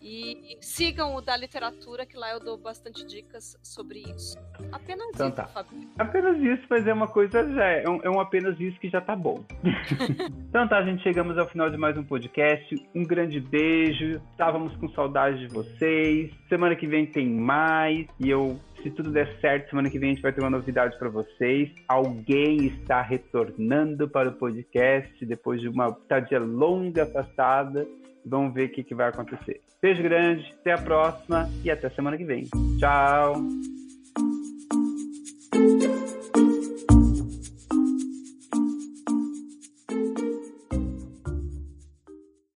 E 0.00 0.56
sigam 0.60 1.16
o 1.16 1.20
da 1.20 1.36
literatura, 1.36 2.06
que 2.06 2.16
lá 2.16 2.30
eu 2.30 2.40
dou 2.40 2.56
bastante 2.56 3.04
dicas 3.04 3.58
sobre 3.62 3.98
isso. 3.98 4.38
Apenas 4.72 5.08
Então 5.08 5.26
isso, 5.26 5.36
tá. 5.36 5.46
Fabio. 5.48 5.88
Apenas 5.98 6.38
isso, 6.38 6.66
mas 6.70 6.86
é 6.86 6.92
uma 6.92 7.08
coisa 7.08 7.52
já 7.52 7.64
é 7.64 7.88
um, 7.88 8.00
é 8.02 8.08
um 8.08 8.20
apenas 8.20 8.58
isso 8.60 8.78
que 8.78 8.88
já 8.88 9.00
tá 9.00 9.16
bom. 9.16 9.44
então 10.48 10.68
tá, 10.68 10.82
gente, 10.82 11.02
chegamos 11.02 11.36
ao 11.36 11.48
final 11.48 11.68
de 11.68 11.76
mais 11.76 11.96
um 11.98 12.04
podcast. 12.04 12.74
Um 12.94 13.02
grande 13.02 13.40
beijo. 13.40 14.20
Estávamos 14.30 14.74
com 14.76 14.88
saudade 14.90 15.40
de 15.40 15.48
vocês. 15.48 16.32
Semana 16.48 16.76
que 16.76 16.86
vem 16.86 17.04
tem 17.04 17.28
mais 17.28 18.06
e 18.20 18.30
eu 18.30 18.58
se 18.82 18.90
tudo 18.90 19.10
der 19.10 19.28
certo, 19.40 19.70
semana 19.70 19.90
que 19.90 19.98
vem 19.98 20.10
a 20.10 20.12
gente 20.14 20.22
vai 20.22 20.32
ter 20.32 20.40
uma 20.40 20.50
novidade 20.50 20.98
para 20.98 21.08
vocês. 21.08 21.70
Alguém 21.86 22.66
está 22.66 23.02
retornando 23.02 24.08
para 24.08 24.28
o 24.28 24.32
podcast 24.32 25.24
depois 25.24 25.60
de 25.60 25.68
uma 25.68 25.88
estadia 25.88 26.38
longa 26.38 27.04
afastada. 27.04 27.86
Vamos 28.24 28.54
ver 28.54 28.66
o 28.66 28.72
que, 28.72 28.82
que 28.82 28.94
vai 28.94 29.08
acontecer. 29.08 29.60
Beijo 29.80 30.02
grande, 30.02 30.54
até 30.60 30.72
a 30.72 30.78
próxima 30.78 31.48
e 31.64 31.70
até 31.70 31.88
semana 31.90 32.16
que 32.16 32.24
vem. 32.24 32.44
Tchau! 32.78 33.34